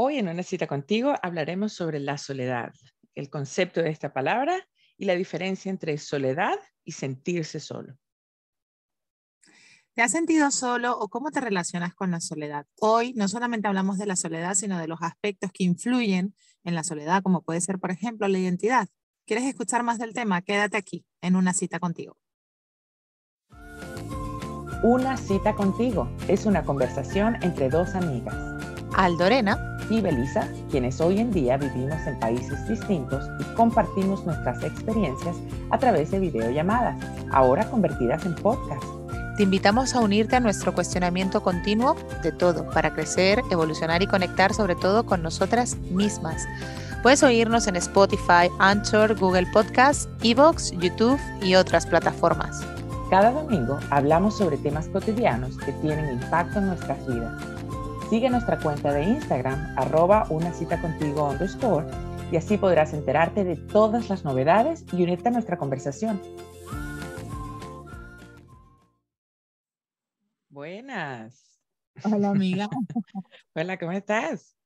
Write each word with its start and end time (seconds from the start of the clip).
Hoy 0.00 0.18
en 0.18 0.28
una 0.28 0.44
cita 0.44 0.68
contigo 0.68 1.12
hablaremos 1.24 1.72
sobre 1.72 1.98
la 1.98 2.18
soledad, 2.18 2.72
el 3.16 3.28
concepto 3.30 3.82
de 3.82 3.90
esta 3.90 4.12
palabra 4.12 4.56
y 4.96 5.06
la 5.06 5.16
diferencia 5.16 5.70
entre 5.70 5.98
soledad 5.98 6.54
y 6.84 6.92
sentirse 6.92 7.58
solo. 7.58 7.98
¿Te 9.94 10.02
has 10.02 10.12
sentido 10.12 10.52
solo 10.52 10.96
o 10.96 11.08
cómo 11.08 11.32
te 11.32 11.40
relacionas 11.40 11.96
con 11.96 12.12
la 12.12 12.20
soledad? 12.20 12.64
Hoy 12.78 13.12
no 13.14 13.26
solamente 13.26 13.66
hablamos 13.66 13.98
de 13.98 14.06
la 14.06 14.14
soledad, 14.14 14.54
sino 14.54 14.78
de 14.78 14.86
los 14.86 15.02
aspectos 15.02 15.50
que 15.52 15.64
influyen 15.64 16.32
en 16.62 16.76
la 16.76 16.84
soledad, 16.84 17.20
como 17.24 17.42
puede 17.42 17.60
ser, 17.60 17.80
por 17.80 17.90
ejemplo, 17.90 18.28
la 18.28 18.38
identidad. 18.38 18.86
¿Quieres 19.26 19.46
escuchar 19.46 19.82
más 19.82 19.98
del 19.98 20.14
tema? 20.14 20.42
Quédate 20.42 20.76
aquí 20.76 21.04
en 21.22 21.34
una 21.34 21.52
cita 21.52 21.80
contigo. 21.80 22.16
Una 24.84 25.16
cita 25.16 25.56
contigo 25.56 26.08
es 26.28 26.46
una 26.46 26.62
conversación 26.62 27.36
entre 27.42 27.68
dos 27.68 27.96
amigas. 27.96 28.57
Aldorena 28.98 29.78
y 29.88 30.00
Belisa, 30.00 30.48
quienes 30.72 31.00
hoy 31.00 31.20
en 31.20 31.30
día 31.30 31.56
vivimos 31.56 32.04
en 32.04 32.18
países 32.18 32.68
distintos 32.68 33.24
y 33.38 33.44
compartimos 33.54 34.26
nuestras 34.26 34.60
experiencias 34.64 35.36
a 35.70 35.78
través 35.78 36.10
de 36.10 36.18
videollamadas, 36.18 36.96
ahora 37.30 37.70
convertidas 37.70 38.26
en 38.26 38.34
podcast. 38.34 38.82
Te 39.36 39.44
invitamos 39.44 39.94
a 39.94 40.00
unirte 40.00 40.34
a 40.34 40.40
nuestro 40.40 40.74
cuestionamiento 40.74 41.44
continuo 41.44 41.94
de 42.24 42.32
todo 42.32 42.68
para 42.70 42.92
crecer, 42.92 43.40
evolucionar 43.52 44.02
y 44.02 44.08
conectar 44.08 44.52
sobre 44.52 44.74
todo 44.74 45.06
con 45.06 45.22
nosotras 45.22 45.76
mismas. 45.92 46.44
Puedes 47.04 47.22
oírnos 47.22 47.68
en 47.68 47.76
Spotify, 47.76 48.50
Anchor, 48.58 49.16
Google 49.16 49.46
Podcasts, 49.52 50.08
Evox, 50.24 50.72
YouTube 50.72 51.20
y 51.40 51.54
otras 51.54 51.86
plataformas. 51.86 52.66
Cada 53.10 53.30
domingo 53.30 53.78
hablamos 53.90 54.36
sobre 54.36 54.56
temas 54.56 54.88
cotidianos 54.88 55.56
que 55.58 55.70
tienen 55.74 56.20
impacto 56.20 56.58
en 56.58 56.66
nuestras 56.66 57.06
vidas. 57.06 57.57
Sigue 58.08 58.30
nuestra 58.30 58.58
cuenta 58.58 58.90
de 58.94 59.02
Instagram, 59.02 59.74
arroba 59.76 60.26
una 60.30 60.50
cita 60.54 60.80
contigo 60.80 61.28
underscore, 61.28 61.86
y 62.32 62.38
así 62.38 62.56
podrás 62.56 62.94
enterarte 62.94 63.44
de 63.44 63.56
todas 63.56 64.08
las 64.08 64.24
novedades 64.24 64.86
y 64.94 65.02
unirte 65.02 65.28
a 65.28 65.32
nuestra 65.32 65.58
conversación. 65.58 66.18
Buenas. 70.48 71.60
Hola, 72.02 72.30
amiga. 72.30 72.70
Hola, 73.54 73.78
¿cómo 73.78 73.92
estás? 73.92 74.56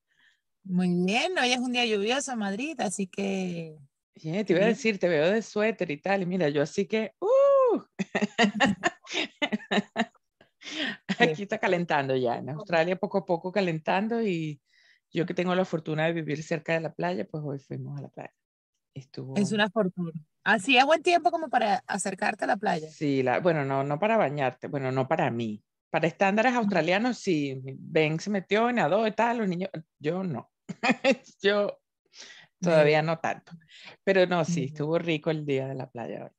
Muy 0.62 1.04
bien, 1.04 1.36
hoy 1.36 1.52
es 1.52 1.58
un 1.58 1.72
día 1.72 1.84
lluvioso 1.84 2.30
en 2.30 2.38
Madrid, 2.38 2.80
así 2.80 3.08
que... 3.08 3.76
te 4.14 4.46
iba 4.46 4.60
a 4.60 4.66
decir, 4.66 5.00
te 5.00 5.08
veo 5.08 5.32
de 5.32 5.42
suéter 5.42 5.90
y 5.90 6.00
tal, 6.00 6.22
y 6.22 6.26
mira, 6.26 6.48
yo 6.48 6.62
así 6.62 6.86
que... 6.86 7.12
¡uh! 7.18 7.80
Aquí 11.18 11.42
está 11.42 11.58
calentando 11.58 12.16
ya, 12.16 12.36
en 12.36 12.50
Australia 12.50 12.96
poco 12.96 13.18
a 13.18 13.26
poco 13.26 13.52
calentando 13.52 14.22
y 14.22 14.60
yo 15.10 15.26
que 15.26 15.34
tengo 15.34 15.54
la 15.54 15.64
fortuna 15.64 16.06
de 16.06 16.12
vivir 16.12 16.42
cerca 16.42 16.72
de 16.72 16.80
la 16.80 16.92
playa, 16.92 17.26
pues 17.30 17.42
hoy 17.44 17.58
fuimos 17.58 17.98
a 17.98 18.02
la 18.02 18.08
playa. 18.08 18.34
Estuvo... 18.94 19.36
Es 19.36 19.52
una 19.52 19.70
fortuna. 19.70 20.12
Así 20.44 20.76
es 20.76 20.84
buen 20.84 21.02
tiempo 21.02 21.30
como 21.30 21.48
para 21.48 21.82
acercarte 21.86 22.44
a 22.44 22.48
la 22.48 22.56
playa. 22.56 22.88
Sí, 22.90 23.22
la, 23.22 23.40
bueno, 23.40 23.64
no, 23.64 23.84
no 23.84 23.98
para 23.98 24.16
bañarte, 24.16 24.68
bueno, 24.68 24.90
no 24.90 25.06
para 25.06 25.30
mí. 25.30 25.62
Para 25.90 26.06
estándares 26.06 26.54
australianos, 26.54 27.18
sí, 27.18 27.60
Ben 27.62 28.18
se 28.18 28.30
metió, 28.30 28.72
nadó 28.72 29.06
y 29.06 29.12
tal, 29.12 29.38
los 29.38 29.48
niños, 29.48 29.70
yo 29.98 30.24
no. 30.24 30.50
yo 31.42 31.78
todavía 32.60 33.02
no 33.02 33.18
tanto. 33.18 33.52
Pero 34.02 34.26
no, 34.26 34.44
sí, 34.44 34.64
estuvo 34.64 34.98
rico 34.98 35.30
el 35.30 35.44
día 35.44 35.68
de 35.68 35.74
la 35.74 35.90
playa 35.90 36.24
hoy. 36.24 36.30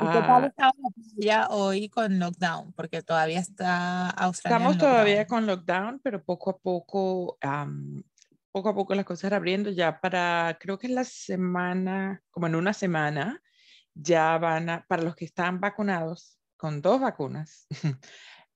¿Y 0.00 0.04
qué 0.06 0.20
tal 0.20 0.44
ah. 0.44 0.46
está 0.46 0.72
ya 1.16 1.48
hoy 1.48 1.88
con 1.88 2.18
lockdown? 2.18 2.72
Porque 2.72 3.02
todavía 3.02 3.38
está 3.38 4.10
Australia. 4.10 4.56
Estamos 4.56 4.78
todavía 4.78 5.26
con 5.26 5.46
lockdown, 5.46 6.00
pero 6.02 6.22
poco 6.24 6.50
a 6.50 6.58
poco, 6.58 7.38
poco 8.50 8.68
a 8.68 8.74
poco 8.74 8.94
las 8.94 9.04
cosas 9.04 9.32
abriendo. 9.32 9.70
Ya 9.70 10.00
para, 10.00 10.56
creo 10.60 10.78
que 10.78 10.88
es 10.88 10.92
la 10.92 11.04
semana, 11.04 12.22
como 12.30 12.46
en 12.46 12.54
una 12.54 12.72
semana, 12.72 13.40
ya 13.94 14.38
van 14.38 14.70
a, 14.70 14.86
para 14.86 15.02
los 15.02 15.14
que 15.14 15.24
están 15.24 15.60
vacunados 15.60 16.38
con 16.56 16.80
dos 16.80 17.00
vacunas, 17.00 17.66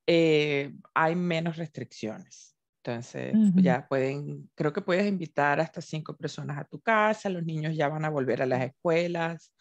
eh, 0.07 0.75
hay 0.95 1.15
menos 1.15 1.57
restricciones. 1.57 2.57
Entonces, 2.85 3.35
ya 3.57 3.89
pueden, 3.89 4.49
creo 4.55 4.73
que 4.73 4.81
puedes 4.81 5.09
invitar 5.09 5.59
hasta 5.59 5.81
cinco 5.81 6.17
personas 6.17 6.57
a 6.57 6.65
tu 6.65 6.81
casa, 6.81 7.29
los 7.29 7.45
niños 7.45 7.75
ya 7.75 7.89
van 7.89 8.05
a 8.05 8.11
volver 8.11 8.43
a 8.43 8.47
las 8.47 8.63
escuelas. 8.63 9.53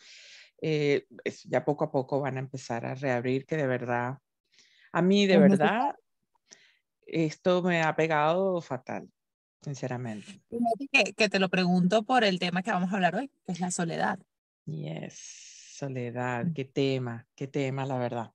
Eh, 0.62 1.06
ya 1.46 1.66
poco 1.66 1.86
a 1.86 1.92
poco 1.92 2.22
van 2.22 2.38
a 2.38 2.40
empezar 2.40 2.86
a 2.86 2.96
reabrir, 2.96 3.46
que 3.46 3.58
de 3.58 3.68
verdad, 3.68 4.20
a 4.92 5.02
mí 5.02 5.28
de 5.28 5.38
verdad, 5.38 5.96
esto 7.06 7.62
me 7.62 7.84
ha 7.84 7.96
pegado 7.96 8.62
fatal, 8.62 9.10
sinceramente. 9.62 10.42
Que, 10.92 11.14
que 11.14 11.30
te 11.30 11.40
lo 11.40 11.50
pregunto 11.50 12.04
por 12.04 12.24
el 12.24 12.40
tema 12.40 12.64
que 12.64 12.72
vamos 12.72 12.92
a 12.92 12.96
hablar 12.96 13.16
hoy, 13.16 13.30
que 13.46 13.52
es 13.52 13.60
la 13.60 13.72
soledad. 13.72 14.20
Yes, 14.66 15.14
soledad, 15.76 16.48
qué 16.56 16.66
tema, 16.66 17.28
qué 17.36 17.48
tema, 17.48 17.86
la 17.86 17.98
verdad. 17.98 18.32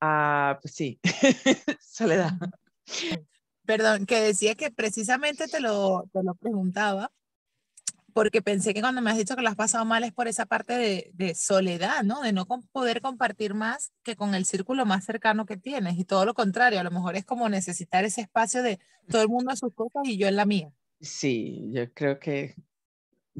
Ah, 0.00 0.58
pues 0.60 0.74
sí, 0.74 1.00
soledad. 1.80 2.32
Perdón, 3.64 4.06
que 4.06 4.20
decía 4.20 4.54
que 4.54 4.70
precisamente 4.70 5.48
te 5.48 5.60
lo, 5.60 6.08
te 6.12 6.22
lo 6.22 6.34
preguntaba 6.34 7.12
porque 8.16 8.40
pensé 8.40 8.72
que 8.72 8.80
cuando 8.80 9.02
me 9.02 9.10
has 9.10 9.18
dicho 9.18 9.36
que 9.36 9.42
lo 9.42 9.50
has 9.50 9.56
pasado 9.56 9.84
mal 9.84 10.02
es 10.02 10.10
por 10.10 10.26
esa 10.26 10.46
parte 10.46 11.12
de, 11.12 11.34
soledad, 11.34 12.02
¿no? 12.02 12.22
De 12.22 12.32
no 12.32 12.46
poder 12.72 13.02
compartir 13.02 13.52
más 13.52 13.92
que 14.02 14.16
con 14.16 14.34
el 14.34 14.46
círculo 14.46 14.86
más 14.86 15.04
cercano 15.04 15.44
que 15.44 15.58
tienes. 15.58 15.98
Y 15.98 16.06
todo 16.06 16.24
lo 16.24 16.32
contrario, 16.32 16.80
a 16.80 16.82
lo 16.82 16.90
mejor 16.90 17.14
es 17.16 17.26
como 17.26 17.46
necesitar 17.50 18.06
ese 18.06 18.22
espacio 18.22 18.62
de 18.62 18.80
todo 19.10 19.20
el 19.20 19.28
mundo 19.28 19.50
a 19.50 19.56
sus 19.56 19.74
cosas 19.74 20.04
y 20.04 20.16
yo 20.16 20.28
en 20.28 20.36
la 20.36 20.46
mía. 20.46 20.72
Sí, 20.98 21.68
yo 21.74 21.92
creo 21.92 22.18
que 22.18 22.54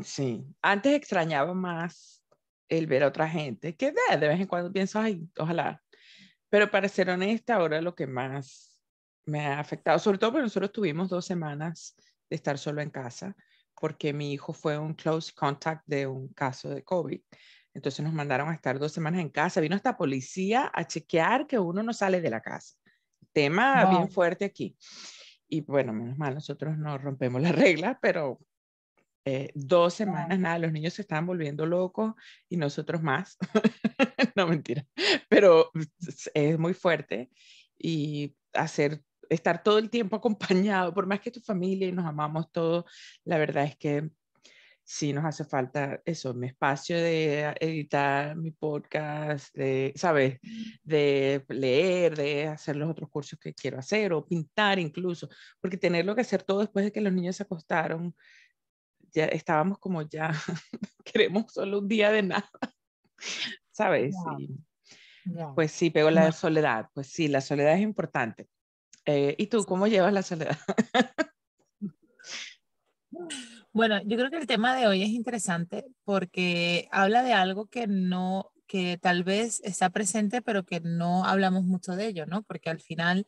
sí. 0.05 0.45
Antes 0.61 0.93
extrañaba 0.93 1.55
más 1.55 2.23
el 2.69 2.87
ver 2.87 3.05
a 3.05 3.09
otra 3.09 3.31
gente, 3.31 3.75
que 3.77 3.93
de, 3.93 4.17
de 4.19 4.29
vez 4.29 4.39
en 4.39 4.47
cuando 4.47 4.71
pienso, 4.71 5.01
ay, 5.01 5.27
ojalá. 5.39 5.83
Pero 6.51 6.71
para 6.71 6.87
ser 6.91 7.09
honesta, 7.09 7.55
ahora 7.55 7.81
lo 7.81 7.95
que 7.95 8.07
más 8.07 8.79
me 9.25 9.41
ha 9.47 9.59
afectado, 9.59 9.99
sobre 9.99 10.19
todo 10.19 10.33
porque 10.33 10.43
nosotros 10.43 10.71
tuvimos 10.71 11.09
dos 11.09 11.25
semanas 11.25 11.97
de 12.29 12.37
estar 12.37 12.59
solo 12.59 12.83
en 12.83 12.91
casa 12.91 13.35
porque 13.81 14.13
mi 14.13 14.33
hijo 14.33 14.53
fue 14.53 14.79
un 14.79 14.95
close 14.95 15.33
contact 15.35 15.83
de 15.87 16.07
un 16.07 16.29
caso 16.29 16.69
de 16.69 16.83
COVID. 16.83 17.21
Entonces 17.75 18.05
nos 18.05 18.15
mandaron 18.15 18.49
a 18.49 18.55
estar 18.55 18.79
dos 18.79 18.93
semanas 18.93 19.21
en 19.21 19.29
casa. 19.29 19.61
Vino 19.61 19.77
hasta 19.77 19.97
policía 19.97 20.71
a 20.75 20.87
chequear 20.87 21.47
que 21.47 21.59
uno 21.59 21.83
no 21.83 21.93
sale 21.93 22.21
de 22.21 22.31
la 22.31 22.41
casa. 22.41 22.75
Tema 23.33 23.85
bien 23.91 24.09
fuerte 24.09 24.47
aquí. 24.47 24.77
Y 25.49 25.61
bueno, 25.61 25.93
menos 25.93 26.17
mal, 26.17 26.35
nosotros 26.35 26.77
no 26.79 26.97
rompemos 26.97 27.41
las 27.43 27.55
reglas, 27.55 27.99
pero 28.01 28.41
eh, 29.27 29.51
dos 29.55 29.93
semanas, 29.93 30.39
nada, 30.39 30.59
los 30.59 30.73
niños 30.73 30.95
se 30.95 31.03
estaban 31.03 31.27
volviendo 31.27 31.67
locos 31.67 32.15
y 32.49 32.57
nosotros 32.57 33.03
más. 33.03 33.37
no, 34.37 34.47
mentira. 34.47 34.87
Pero 35.29 35.71
es 36.35 36.59
muy 36.59 36.75
fuerte 36.75 37.29
y 37.79 38.35
hacer 38.55 39.03
estar 39.31 39.63
todo 39.63 39.79
el 39.79 39.91
tiempo 39.91 40.17
acompañado, 40.17 40.93
por 40.95 41.07
más 41.07 41.21
que 41.21 41.31
tu 41.31 41.41
familia 41.41 41.89
y 41.89 41.93
nos 41.93 42.07
amamos 42.07 42.51
todos, 42.53 42.85
la 43.25 43.39
verdad 43.39 43.65
es 43.65 43.77
que 43.77 44.11
sí 44.87 45.13
nos 45.13 45.25
hace 45.25 45.45
falta 45.45 46.01
eso, 46.05 46.33
mi 46.33 46.47
espacio 46.47 46.97
de 46.97 47.53
editar 47.61 48.37
mi 48.37 48.53
podcast, 48.53 49.53
de, 49.53 49.93
¿sabes? 49.97 50.39
De 50.85 51.45
leer, 51.49 52.17
de 52.17 52.47
hacer 52.47 52.77
los 52.77 52.89
otros 52.89 53.11
cursos 53.11 53.37
que 53.39 53.53
quiero 53.53 53.81
hacer 53.81 54.13
o 54.13 54.25
pintar 54.25 54.79
incluso, 54.79 55.29
porque 55.61 55.77
tenerlo 55.77 56.15
que 56.15 56.21
hacer 56.21 56.45
todo 56.45 56.61
después 56.61 56.85
de 56.85 56.93
que 56.93 57.01
los 57.01 57.13
niños 57.13 57.35
se 57.35 57.43
acostaron, 57.43 58.15
ya 59.13 59.25
estábamos 59.25 59.79
como 59.81 60.03
ya, 60.03 60.31
queremos 61.05 61.53
solo 61.53 61.81
un 61.81 61.89
día 61.89 62.13
de 62.13 62.23
nada, 62.23 62.51
¿sabes? 63.73 64.15
Pues 65.57 65.73
sí, 65.73 65.91
pego 65.91 66.13
la 66.13 66.31
soledad, 66.31 66.89
pues 66.95 67.09
sí, 67.09 67.27
la 67.27 67.41
soledad 67.41 67.75
es 67.75 67.81
importante. 67.81 68.49
Eh, 69.07 69.37
¿Y 69.39 69.47
tú 69.47 69.65
cómo 69.65 69.87
llevas 69.87 70.13
la 70.13 70.23
soledad? 70.23 70.59
Bueno, 73.73 74.01
yo 74.05 74.17
creo 74.17 74.31
que 74.31 74.39
el 74.39 74.47
tema 74.47 74.75
de 74.75 74.87
hoy 74.87 75.03
es 75.03 75.11
interesante 75.11 75.85
porque 76.05 76.89
habla 76.93 77.23
de 77.23 77.35
algo 77.35 77.67
que 77.67 77.87
no, 77.87 78.51
que 78.67 78.97
tal 78.97 79.23
vez 79.23 79.61
está 79.65 79.91
presente, 79.91 80.41
pero 80.41 80.65
que 80.65 80.81
no 80.81 81.25
hablamos 81.27 81.65
mucho 81.65 81.95
de 81.95 82.07
ello, 82.07 82.25
¿no? 82.25 82.43
Porque 82.43 82.71
al 82.71 82.81
final 82.81 83.27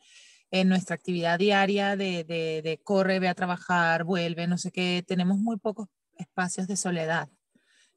en 0.50 0.70
nuestra 0.70 0.94
actividad 0.94 1.38
diaria 1.38 1.96
de, 1.96 2.24
de, 2.24 2.62
de 2.62 2.80
corre, 2.82 3.20
ve 3.20 3.28
a 3.28 3.34
trabajar, 3.34 4.04
vuelve, 4.04 4.46
no 4.46 4.56
sé 4.56 4.72
qué, 4.72 5.04
tenemos 5.06 5.38
muy 5.38 5.58
pocos 5.58 5.88
espacios 6.16 6.66
de 6.66 6.76
soledad 6.76 7.28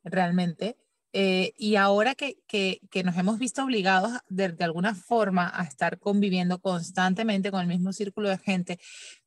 realmente. 0.04 0.78
Eh, 1.14 1.54
y 1.58 1.76
ahora 1.76 2.16
que, 2.16 2.38
que, 2.48 2.80
que, 2.90 3.04
nos 3.04 3.18
hemos 3.18 3.38
visto 3.38 3.64
obligados 3.64 4.14
de, 4.30 4.50
de, 4.54 4.64
alguna 4.64 4.96
forma 4.96 5.52
a 5.54 5.64
estar 5.64 6.00
conviviendo 6.00 6.60
constantemente 6.60 7.52
con 7.52 7.60
el 7.60 7.68
mismo 7.68 7.92
círculo 7.92 8.30
de 8.30 8.38
gente, 8.38 8.80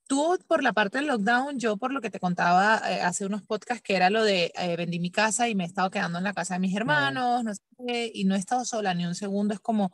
tú 0.07 0.39
por 0.47 0.63
la 0.63 0.73
parte 0.73 0.99
del 0.99 1.09
lockdown, 1.09 1.59
yo 1.59 1.77
por 1.77 1.93
lo 1.93 2.01
que 2.01 2.11
te 2.11 2.21
contaba 2.21 2.81
eh, 2.91 3.01
hace 3.03 3.27
unos 3.27 3.43
podcasts, 3.43 3.83
que 3.83 3.97
era 3.97 4.11
lo 4.11 4.25
de 4.25 4.53
eh, 4.57 4.77
vendí 4.77 4.99
mi 4.99 5.11
casa 5.11 5.49
y 5.49 5.55
me 5.55 5.65
he 5.65 5.67
estado 5.67 5.91
quedando 5.91 6.19
en 6.19 6.25
la 6.25 6.35
casa 6.35 6.55
de 6.55 6.61
mis 6.61 6.75
hermanos, 6.75 7.45
no 7.45 7.55
sé 7.55 8.11
y 8.15 8.25
no 8.25 8.35
he 8.35 8.39
estado 8.39 8.65
sola 8.65 8.95
ni 8.95 9.07
un 9.07 9.15
segundo, 9.15 9.55
es 9.55 9.61
como 9.61 9.93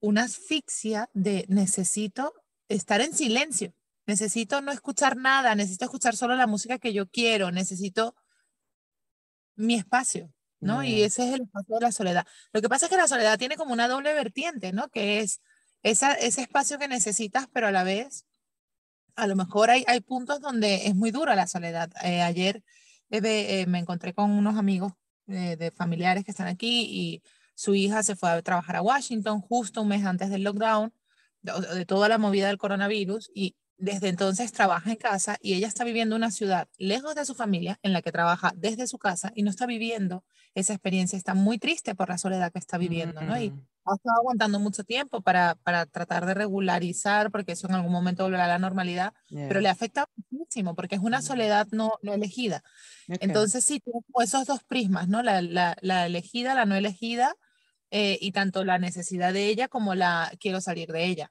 una 0.00 0.24
asfixia 0.24 1.08
de 1.14 1.46
necesito 1.48 2.34
estar 2.68 3.00
en 3.00 3.14
silencio. 3.14 3.72
necesito 4.06 4.60
no 4.60 4.72
escuchar 4.72 5.16
nada, 5.16 5.54
necesito 5.54 5.86
escuchar 5.86 6.16
solo 6.16 6.36
la 6.36 6.46
música 6.46 6.78
que 6.78 6.92
yo 6.92 7.08
quiero, 7.08 7.50
necesito 7.50 8.14
mi 9.56 9.76
espacio, 9.76 10.30
¿no? 10.64 10.82
Y 10.82 11.02
ese 11.02 11.28
es 11.28 11.34
el 11.34 11.42
espacio 11.42 11.76
de 11.76 11.80
la 11.80 11.92
soledad. 11.92 12.26
Lo 12.52 12.60
que 12.60 12.68
pasa 12.68 12.86
es 12.86 12.90
que 12.90 12.96
la 12.96 13.08
soledad 13.08 13.38
tiene 13.38 13.56
como 13.56 13.72
una 13.72 13.86
doble 13.86 14.12
vertiente, 14.14 14.72
¿no? 14.72 14.88
Que 14.88 15.20
es 15.20 15.40
esa, 15.82 16.14
ese 16.14 16.42
espacio 16.42 16.78
que 16.78 16.88
necesitas, 16.88 17.46
pero 17.52 17.68
a 17.68 17.70
la 17.72 17.84
vez, 17.84 18.26
a 19.16 19.26
lo 19.26 19.36
mejor 19.36 19.70
hay, 19.70 19.84
hay 19.86 20.00
puntos 20.00 20.40
donde 20.40 20.86
es 20.86 20.94
muy 20.94 21.10
dura 21.10 21.36
la 21.36 21.46
soledad. 21.46 21.92
Eh, 22.02 22.22
ayer 22.22 22.62
eh, 23.10 23.20
eh, 23.22 23.66
me 23.66 23.78
encontré 23.78 24.14
con 24.14 24.30
unos 24.30 24.56
amigos 24.56 24.92
de 25.26 25.72
familiares 25.74 26.22
que 26.22 26.32
están 26.32 26.48
aquí 26.48 26.86
y 26.90 27.22
su 27.54 27.74
hija 27.74 28.02
se 28.02 28.14
fue 28.14 28.30
a 28.30 28.42
trabajar 28.42 28.76
a 28.76 28.82
Washington 28.82 29.40
justo 29.40 29.80
un 29.80 29.88
mes 29.88 30.04
antes 30.04 30.28
del 30.28 30.42
lockdown, 30.42 30.92
de 31.40 31.86
toda 31.86 32.10
la 32.10 32.18
movida 32.18 32.48
del 32.48 32.58
coronavirus, 32.58 33.30
y 33.34 33.56
desde 33.76 34.08
entonces 34.08 34.52
trabaja 34.52 34.90
en 34.90 34.96
casa 34.96 35.36
y 35.40 35.54
ella 35.54 35.66
está 35.66 35.84
viviendo 35.84 36.16
una 36.16 36.30
ciudad 36.30 36.68
lejos 36.78 37.14
de 37.14 37.24
su 37.24 37.34
familia 37.34 37.78
en 37.82 37.92
la 37.92 38.02
que 38.02 38.12
trabaja 38.12 38.52
desde 38.56 38.86
su 38.86 38.98
casa 38.98 39.32
y 39.34 39.42
no 39.42 39.50
está 39.50 39.66
viviendo 39.66 40.24
esa 40.54 40.72
experiencia, 40.72 41.16
está 41.16 41.34
muy 41.34 41.58
triste 41.58 41.94
por 41.94 42.08
la 42.08 42.18
soledad 42.18 42.52
que 42.52 42.58
está 42.58 42.78
viviendo, 42.78 43.20
¿no? 43.22 43.36
Y 43.40 43.52
ha 43.84 43.94
estado 43.96 44.16
aguantando 44.18 44.60
mucho 44.60 44.84
tiempo 44.84 45.20
para, 45.20 45.56
para 45.56 45.86
tratar 45.86 46.24
de 46.26 46.34
regularizar, 46.34 47.30
porque 47.30 47.52
eso 47.52 47.66
en 47.66 47.74
algún 47.74 47.92
momento 47.92 48.22
volverá 48.22 48.44
a 48.44 48.48
la 48.48 48.58
normalidad, 48.58 49.12
pero 49.28 49.60
le 49.60 49.68
afecta 49.68 50.06
muchísimo 50.30 50.74
porque 50.74 50.94
es 50.94 51.02
una 51.02 51.22
soledad 51.22 51.66
no, 51.72 51.98
no 52.02 52.14
elegida. 52.14 52.62
Entonces 53.08 53.64
sí, 53.64 53.80
tengo 53.80 54.22
esos 54.22 54.46
dos 54.46 54.62
prismas, 54.62 55.08
¿no? 55.08 55.22
La, 55.22 55.42
la, 55.42 55.76
la 55.80 56.06
elegida, 56.06 56.54
la 56.54 56.64
no 56.66 56.76
elegida, 56.76 57.34
eh, 57.96 58.18
y 58.20 58.32
tanto 58.32 58.64
la 58.64 58.78
necesidad 58.78 59.32
de 59.32 59.46
ella 59.46 59.68
como 59.68 59.94
la 59.94 60.32
quiero 60.40 60.60
salir 60.60 60.90
de 60.90 61.06
ella. 61.06 61.30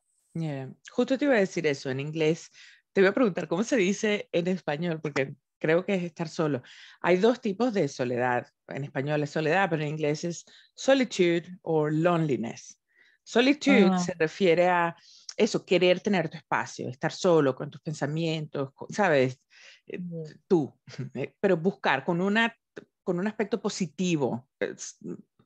Justo 0.91 1.17
te 1.17 1.25
iba 1.25 1.35
a 1.35 1.39
decir 1.39 1.67
eso 1.67 1.89
en 1.89 1.99
inglés. 1.99 2.49
Te 2.91 3.01
voy 3.01 3.09
a 3.09 3.13
preguntar 3.13 3.47
cómo 3.47 3.63
se 3.63 3.77
dice 3.77 4.29
en 4.31 4.47
español, 4.47 4.99
porque 5.01 5.35
creo 5.59 5.85
que 5.85 5.95
es 5.95 6.03
estar 6.03 6.27
solo. 6.27 6.61
Hay 7.01 7.17
dos 7.17 7.39
tipos 7.39 7.73
de 7.73 7.87
soledad. 7.87 8.47
En 8.67 8.83
español 8.83 9.23
es 9.23 9.29
soledad, 9.29 9.69
pero 9.69 9.83
en 9.83 9.89
inglés 9.89 10.23
es 10.23 10.45
solitude 10.75 11.45
o 11.61 11.87
loneliness. 11.87 12.79
Solitude 13.23 13.89
ah. 13.91 13.99
se 13.99 14.13
refiere 14.15 14.67
a 14.67 14.95
eso, 15.37 15.65
querer 15.65 16.01
tener 16.01 16.29
tu 16.29 16.37
espacio, 16.37 16.89
estar 16.89 17.11
solo 17.11 17.55
con 17.55 17.71
tus 17.71 17.81
pensamientos, 17.81 18.71
¿sabes? 18.89 19.39
Eh, 19.87 19.99
tú, 20.47 20.73
pero 21.39 21.57
buscar 21.57 22.03
con, 22.03 22.21
una, 22.21 22.55
con 23.03 23.19
un 23.19 23.27
aspecto 23.27 23.61
positivo 23.61 24.49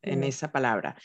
en 0.01 0.24
esa 0.24 0.51
palabra 0.51 0.95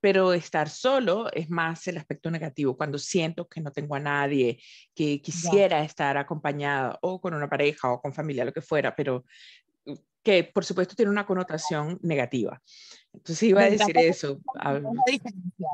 pero 0.00 0.32
estar 0.32 0.68
solo 0.68 1.30
es 1.32 1.50
más 1.50 1.86
el 1.88 1.98
aspecto 1.98 2.30
negativo, 2.30 2.76
cuando 2.76 2.98
siento 2.98 3.46
que 3.46 3.60
no 3.60 3.70
tengo 3.70 3.94
a 3.94 4.00
nadie, 4.00 4.60
que 4.94 5.20
quisiera 5.20 5.82
estar 5.82 6.16
acompañada 6.16 6.98
o 7.02 7.20
con 7.20 7.34
una 7.34 7.48
pareja 7.48 7.92
o 7.92 8.00
con 8.00 8.14
familia, 8.14 8.44
lo 8.44 8.52
que 8.52 8.62
fuera, 8.62 8.96
pero 8.96 9.24
uh, 9.84 9.96
que 10.22 10.44
por 10.44 10.64
supuesto 10.64 10.94
tiene 10.94 11.10
una 11.10 11.26
connotación 11.26 11.98
negativa. 12.02 12.60
Entonces 13.12 13.42
iba 13.42 13.62
a 13.62 13.70
decir 13.70 13.96
eso. 13.98 14.40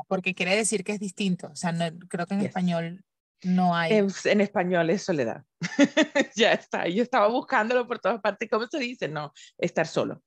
Porque 0.07 0.33
quiere 0.33 0.55
decir 0.55 0.83
que 0.83 0.93
es 0.93 0.99
distinto, 0.99 1.47
o 1.47 1.55
sea, 1.55 1.73
creo 2.09 2.27
que 2.27 2.33
en 2.33 2.41
español 2.41 3.05
no 3.43 3.75
hay. 3.75 3.93
En, 3.93 4.07
en, 4.25 4.41
español 4.41 4.89
es 4.89 5.03
soledad. 5.03 5.43
ya 6.35 6.53
está, 6.53 6.87
yo 6.87 7.03
estaba 7.03 7.27
buscándolo 7.27 7.87
por 7.87 7.99
todas 7.99 8.19
partes. 8.19 8.49
¿Cómo 8.49 8.67
se 8.67 8.79
dice? 8.79 9.07
No, 9.07 9.31
estar 9.57 9.87
solo. 9.87 10.21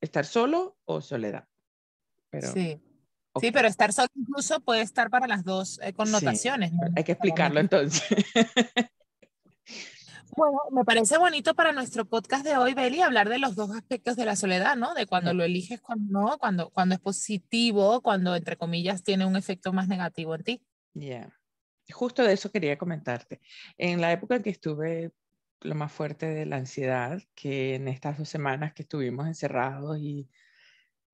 Estar 0.00 0.26
solo 0.26 0.76
o 0.84 1.00
soledad. 1.00 1.44
Pero... 2.28 2.52
Sí. 2.52 2.82
Sí, 3.40 3.50
pero 3.52 3.68
estar 3.68 3.92
solo 3.92 4.08
incluso 4.14 4.60
puede 4.60 4.82
estar 4.82 5.10
para 5.10 5.26
las 5.26 5.44
dos 5.44 5.80
eh, 5.82 5.92
connotaciones. 5.92 6.72
Hay 6.96 7.04
que 7.04 7.12
explicarlo 7.12 7.60
entonces. 7.60 8.02
Bueno, 10.36 10.58
me 10.70 10.84
parece 10.84 11.16
bonito 11.16 11.54
para 11.54 11.72
nuestro 11.72 12.04
podcast 12.04 12.44
de 12.44 12.58
hoy, 12.58 12.74
Beli, 12.74 13.00
hablar 13.00 13.30
de 13.30 13.38
los 13.38 13.56
dos 13.56 13.70
aspectos 13.70 14.16
de 14.16 14.26
la 14.26 14.36
soledad, 14.36 14.76
¿no? 14.76 14.92
De 14.92 15.06
cuando 15.06 15.32
lo 15.32 15.44
eliges, 15.44 15.80
cuando 15.80 16.20
no, 16.20 16.38
cuando, 16.38 16.68
cuando 16.68 16.94
es 16.94 17.00
positivo, 17.00 18.02
cuando, 18.02 18.36
entre 18.36 18.58
comillas, 18.58 19.02
tiene 19.02 19.24
un 19.24 19.36
efecto 19.36 19.72
más 19.72 19.88
negativo 19.88 20.34
en 20.34 20.44
ti. 20.44 20.62
Ya. 20.92 21.32
Justo 21.90 22.22
de 22.22 22.34
eso 22.34 22.52
quería 22.52 22.76
comentarte. 22.76 23.40
En 23.78 24.02
la 24.02 24.12
época 24.12 24.36
en 24.36 24.42
que 24.42 24.50
estuve 24.50 25.12
lo 25.62 25.74
más 25.74 25.90
fuerte 25.90 26.26
de 26.26 26.44
la 26.44 26.56
ansiedad, 26.56 27.22
que 27.34 27.76
en 27.76 27.88
estas 27.88 28.18
dos 28.18 28.28
semanas 28.28 28.74
que 28.74 28.82
estuvimos 28.82 29.26
encerrados 29.26 29.98
y 29.98 30.28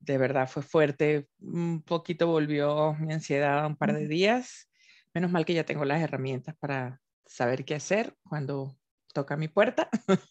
de 0.03 0.19
verdad 0.19 0.49
fue 0.49 0.63
fuerte. 0.63 1.29
Un 1.41 1.83
poquito 1.83 2.27
volvió 2.27 2.95
mi 2.95 3.13
ansiedad 3.13 3.67
un 3.67 3.77
par 3.77 3.95
de 3.95 4.09
días. 4.09 4.69
Menos 5.15 5.31
mal 5.31 5.45
que 5.45 5.55
ya 5.55 5.65
tengo 5.65 5.85
las 5.85 6.01
herramientas 6.01 6.57
para 6.59 7.01
saber 7.25 7.65
qué 7.65 7.75
hacer 7.75 8.17
cuando 8.29 8.77
toca 9.13 9.37
mi 9.37 9.49
puerta. 9.49 9.89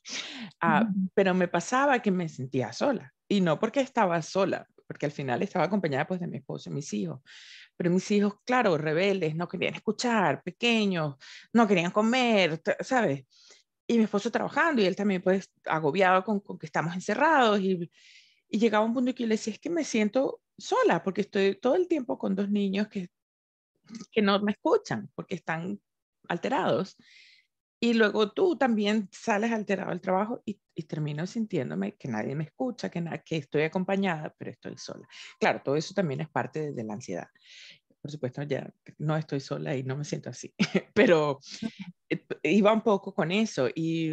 Ah, 0.63 0.87
pero 1.15 1.33
me 1.33 1.47
pasaba 1.47 2.03
que 2.03 2.11
me 2.11 2.29
sentía 2.29 2.71
sola. 2.71 3.11
Y 3.27 3.41
no 3.41 3.59
porque 3.59 3.79
estaba 3.79 4.21
sola, 4.21 4.67
porque 4.85 5.07
al 5.07 5.11
final 5.11 5.41
estaba 5.41 5.65
acompañada 5.65 6.05
pues 6.05 6.19
de 6.19 6.27
mi 6.27 6.37
esposo 6.37 6.69
y 6.69 6.73
mis 6.73 6.93
hijos. 6.93 7.19
Pero 7.75 7.89
mis 7.89 8.11
hijos, 8.11 8.35
claro, 8.45 8.77
rebeldes, 8.77 9.35
no 9.35 9.47
querían 9.47 9.73
escuchar, 9.73 10.43
pequeños, 10.43 11.15
no 11.51 11.67
querían 11.67 11.89
comer, 11.89 12.61
¿sabes? 12.81 13.25
Y 13.87 13.97
mi 13.97 14.03
esposo 14.03 14.29
trabajando 14.29 14.83
y 14.83 14.85
él 14.85 14.95
también 14.95 15.23
pues 15.23 15.49
agobiado 15.65 16.23
con, 16.23 16.41
con 16.41 16.59
que 16.59 16.67
estamos 16.67 16.93
encerrados 16.93 17.59
y 17.59 17.89
y 18.51 18.59
llegaba 18.59 18.85
un 18.85 18.93
punto 18.93 19.15
que 19.15 19.23
yo 19.23 19.27
le 19.27 19.35
decía, 19.35 19.53
es 19.53 19.59
que 19.59 19.69
me 19.69 19.85
siento 19.85 20.41
sola 20.57 21.03
porque 21.03 21.21
estoy 21.21 21.55
todo 21.55 21.75
el 21.75 21.87
tiempo 21.87 22.17
con 22.17 22.35
dos 22.35 22.49
niños 22.49 22.89
que, 22.89 23.07
que 24.11 24.21
no 24.21 24.39
me 24.41 24.51
escuchan 24.51 25.09
porque 25.15 25.35
están 25.35 25.81
alterados. 26.27 26.97
Y 27.79 27.93
luego 27.93 28.31
tú 28.31 28.57
también 28.57 29.09
sales 29.11 29.51
alterado 29.51 29.89
al 29.89 30.01
trabajo 30.01 30.43
y, 30.45 30.61
y 30.75 30.83
termino 30.83 31.25
sintiéndome 31.25 31.95
que 31.95 32.09
nadie 32.09 32.35
me 32.35 32.43
escucha, 32.43 32.91
que, 32.91 33.03
que 33.25 33.37
estoy 33.37 33.63
acompañada, 33.63 34.35
pero 34.37 34.51
estoy 34.51 34.77
sola. 34.77 35.07
Claro, 35.39 35.61
todo 35.63 35.77
eso 35.77 35.93
también 35.93 36.21
es 36.21 36.29
parte 36.29 36.59
de, 36.59 36.73
de 36.73 36.83
la 36.83 36.93
ansiedad. 36.93 37.27
Por 38.01 38.11
supuesto, 38.11 38.43
ya 38.43 38.69
no 38.97 39.15
estoy 39.15 39.39
sola 39.39 39.75
y 39.75 39.83
no 39.83 39.95
me 39.95 40.03
siento 40.03 40.29
así, 40.29 40.53
pero 40.93 41.39
iba 42.43 42.73
un 42.73 42.81
poco 42.81 43.13
con 43.13 43.31
eso 43.31 43.69
y 43.73 44.11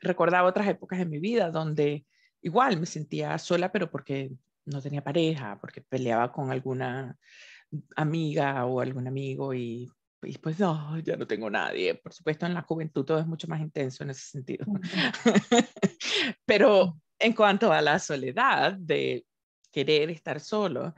recordaba 0.00 0.48
otras 0.48 0.68
épocas 0.68 0.98
en 0.98 1.08
mi 1.08 1.20
vida 1.20 1.50
donde 1.50 2.04
igual 2.42 2.78
me 2.78 2.86
sentía 2.86 3.38
sola, 3.38 3.70
pero 3.72 3.90
porque 3.90 4.30
no 4.64 4.82
tenía 4.82 5.02
pareja, 5.02 5.58
porque 5.60 5.80
peleaba 5.80 6.30
con 6.30 6.50
alguna 6.50 7.16
amiga 7.96 8.64
o 8.66 8.80
algún 8.80 9.06
amigo 9.06 9.54
y, 9.54 9.90
pues 10.42 10.58
no, 10.58 10.98
ya 11.00 11.16
no 11.16 11.26
tengo 11.26 11.50
nadie. 11.50 11.94
Por 11.94 12.12
supuesto, 12.12 12.46
en 12.46 12.54
la 12.54 12.62
juventud 12.62 13.04
todo 13.04 13.18
es 13.18 13.26
mucho 13.26 13.48
más 13.48 13.60
intenso 13.60 14.02
en 14.02 14.10
ese 14.10 14.28
sentido. 14.30 14.66
pero 16.46 17.00
en 17.18 17.32
cuanto 17.32 17.72
a 17.72 17.80
la 17.80 17.98
soledad 17.98 18.74
de 18.74 19.26
querer 19.70 20.10
estar 20.10 20.40
solo, 20.40 20.94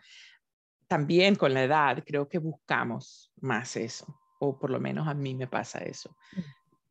también 0.87 1.37
con 1.37 1.55
la 1.55 1.65
edad 1.65 2.03
creo 2.05 2.29
que 2.29 2.39
buscamos 2.39 3.33
más 3.41 3.77
eso, 3.77 4.21
o 4.41 4.59
por 4.59 4.71
lo 4.71 4.81
menos 4.81 5.07
a 5.07 5.15
mí 5.15 5.35
me 5.35 5.47
pasa 5.47 5.79
eso. 5.81 6.17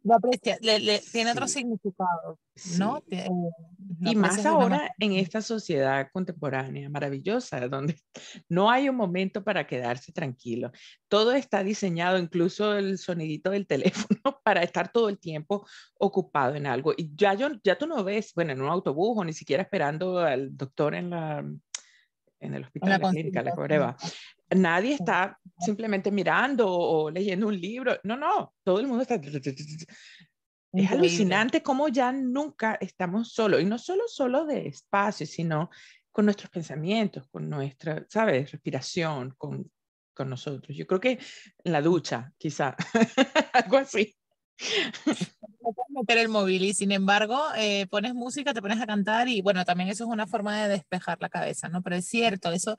Lo 0.04 0.16
aprecia, 0.16 0.58
le, 0.62 1.00
tiene 1.00 1.32
otro 1.32 1.48
significado, 1.48 2.40
¿no? 2.78 3.04
Eh, 3.12 3.28
y 4.02 4.16
más 4.16 4.46
ahora 4.46 4.94
en 4.98 5.14
esta 5.14 5.42
sociedad 5.42 6.08
contemporánea 6.14 6.90
maravillosa, 6.90 7.68
donde 7.68 8.00
no 8.50 8.72
hay 8.72 8.88
un 8.88 8.96
momento 8.96 9.44
para 9.44 9.68
quedarse 9.68 10.14
tranquilo. 10.14 10.72
Todo 11.10 11.34
está 11.34 11.64
diseñado, 11.64 12.18
incluso 12.18 12.78
el 12.78 12.98
sonidito 12.98 13.50
del 13.50 13.68
teléfono, 14.14 14.40
para 14.44 14.64
estar 14.64 14.92
todo 14.92 15.10
el 15.10 15.20
tiempo 15.20 15.68
ocupado 15.96 16.56
en 16.56 16.66
algo. 16.66 16.94
Y 16.96 17.12
ya, 17.16 17.34
yo, 17.34 17.50
ya 17.64 17.78
tú 17.78 17.86
no 17.86 18.04
ves, 18.04 18.32
bueno, 18.34 18.54
en 18.54 18.62
un 18.62 18.70
autobús 18.70 19.18
o 19.18 19.26
ni 19.26 19.34
siquiera 19.34 19.64
esperando 19.64 20.20
al 20.20 20.56
doctor 20.56 20.96
en 20.96 21.10
la 21.10 21.46
en 22.42 22.54
el 22.54 22.64
hospital, 22.64 22.92
en 22.94 23.02
la, 23.02 23.10
clínica, 23.10 23.42
la 23.44 23.54
prueba. 23.54 23.98
Nadie 24.56 24.94
está 24.94 25.40
simplemente 25.60 26.12
mirando 26.12 26.68
o 26.68 27.12
leyendo 27.12 27.48
un 27.48 27.60
libro. 27.60 28.00
No, 28.04 28.18
no, 28.18 28.54
todo 28.64 28.80
el 28.80 28.88
mundo 28.88 29.04
está... 29.04 29.20
Es 30.72 30.92
alucinante 30.92 31.64
cómo 31.64 31.88
ya 31.88 32.12
nunca 32.12 32.78
estamos 32.80 33.34
solos, 33.34 33.62
y 33.62 33.66
no 33.66 33.80
solo 33.80 34.04
solo 34.08 34.46
de 34.46 34.68
espacio, 34.68 35.26
sino 35.26 35.70
con 36.12 36.26
nuestros 36.26 36.52
pensamientos, 36.52 37.28
con 37.30 37.50
nuestra, 37.50 38.06
¿sabes? 38.08 38.52
Respiración, 38.52 39.34
con, 39.38 39.72
con 40.14 40.30
nosotros. 40.30 40.76
Yo 40.76 40.86
creo 40.86 41.00
que 41.00 41.20
la 41.64 41.82
ducha, 41.82 42.34
quizá, 42.38 42.76
algo 43.54 43.78
así. 43.78 44.16
No 45.64 45.74
puedes 45.74 45.90
meter 45.90 46.18
el 46.18 46.30
móvil 46.30 46.66
y 46.66 46.74
sin 46.74 46.92
embargo 46.92 47.42
eh, 47.56 47.88
pones 47.88 48.14
música, 48.14 48.54
te 48.54 48.62
pones 48.62 48.82
a 48.82 48.86
cantar 48.86 49.30
y 49.30 49.42
bueno, 49.42 49.64
también 49.64 49.90
eso 49.90 50.04
es 50.04 50.10
una 50.10 50.28
forma 50.28 50.62
de 50.62 50.68
despejar 50.68 51.18
la 51.22 51.30
cabeza, 51.30 51.70
¿no? 51.70 51.82
Pero 51.82 51.96
es 51.96 52.06
cierto, 52.08 52.52
eso 52.52 52.78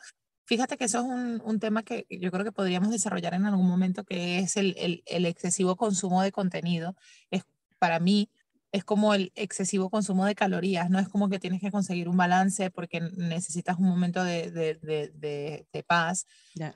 Fíjate 0.51 0.77
que 0.77 0.87
eso 0.87 0.99
es 0.99 1.05
un, 1.05 1.41
un, 1.45 1.61
tema 1.61 1.85
que 1.85 2.09
yo 2.11 2.33
creo 2.33 2.45
que 2.45 2.51
podríamos 2.51 2.91
desarrollar 2.91 3.35
en 3.35 3.47
algún 3.47 3.69
momento, 3.69 4.03
que 4.03 4.41
es 4.41 4.57
el, 4.57 4.75
el, 4.79 5.05
el, 5.07 5.25
excesivo 5.27 5.77
consumo 5.77 6.23
de 6.23 6.33
contenido. 6.33 6.97
Es 7.31 7.45
para 7.79 8.01
mí 8.01 8.29
es 8.73 8.83
como 8.83 9.15
el 9.15 9.31
excesivo 9.37 9.91
consumo 9.91 10.27
de 10.27 10.35
calorías, 10.35 10.91
¿no? 10.91 10.99
Es 10.99 11.09
como 11.09 11.29
que 11.29 11.39
tienes 11.39 11.61
que 11.61 11.71
conseguir 11.71 12.09
un 12.09 12.17
balance 12.17 12.69
porque 12.73 13.01
necesitas 13.01 13.79
un 13.79 13.87
momento 13.87 14.25
de, 14.25 14.51
de, 14.51 14.75
de, 14.75 15.69
de 15.73 15.83
paz. 15.85 16.27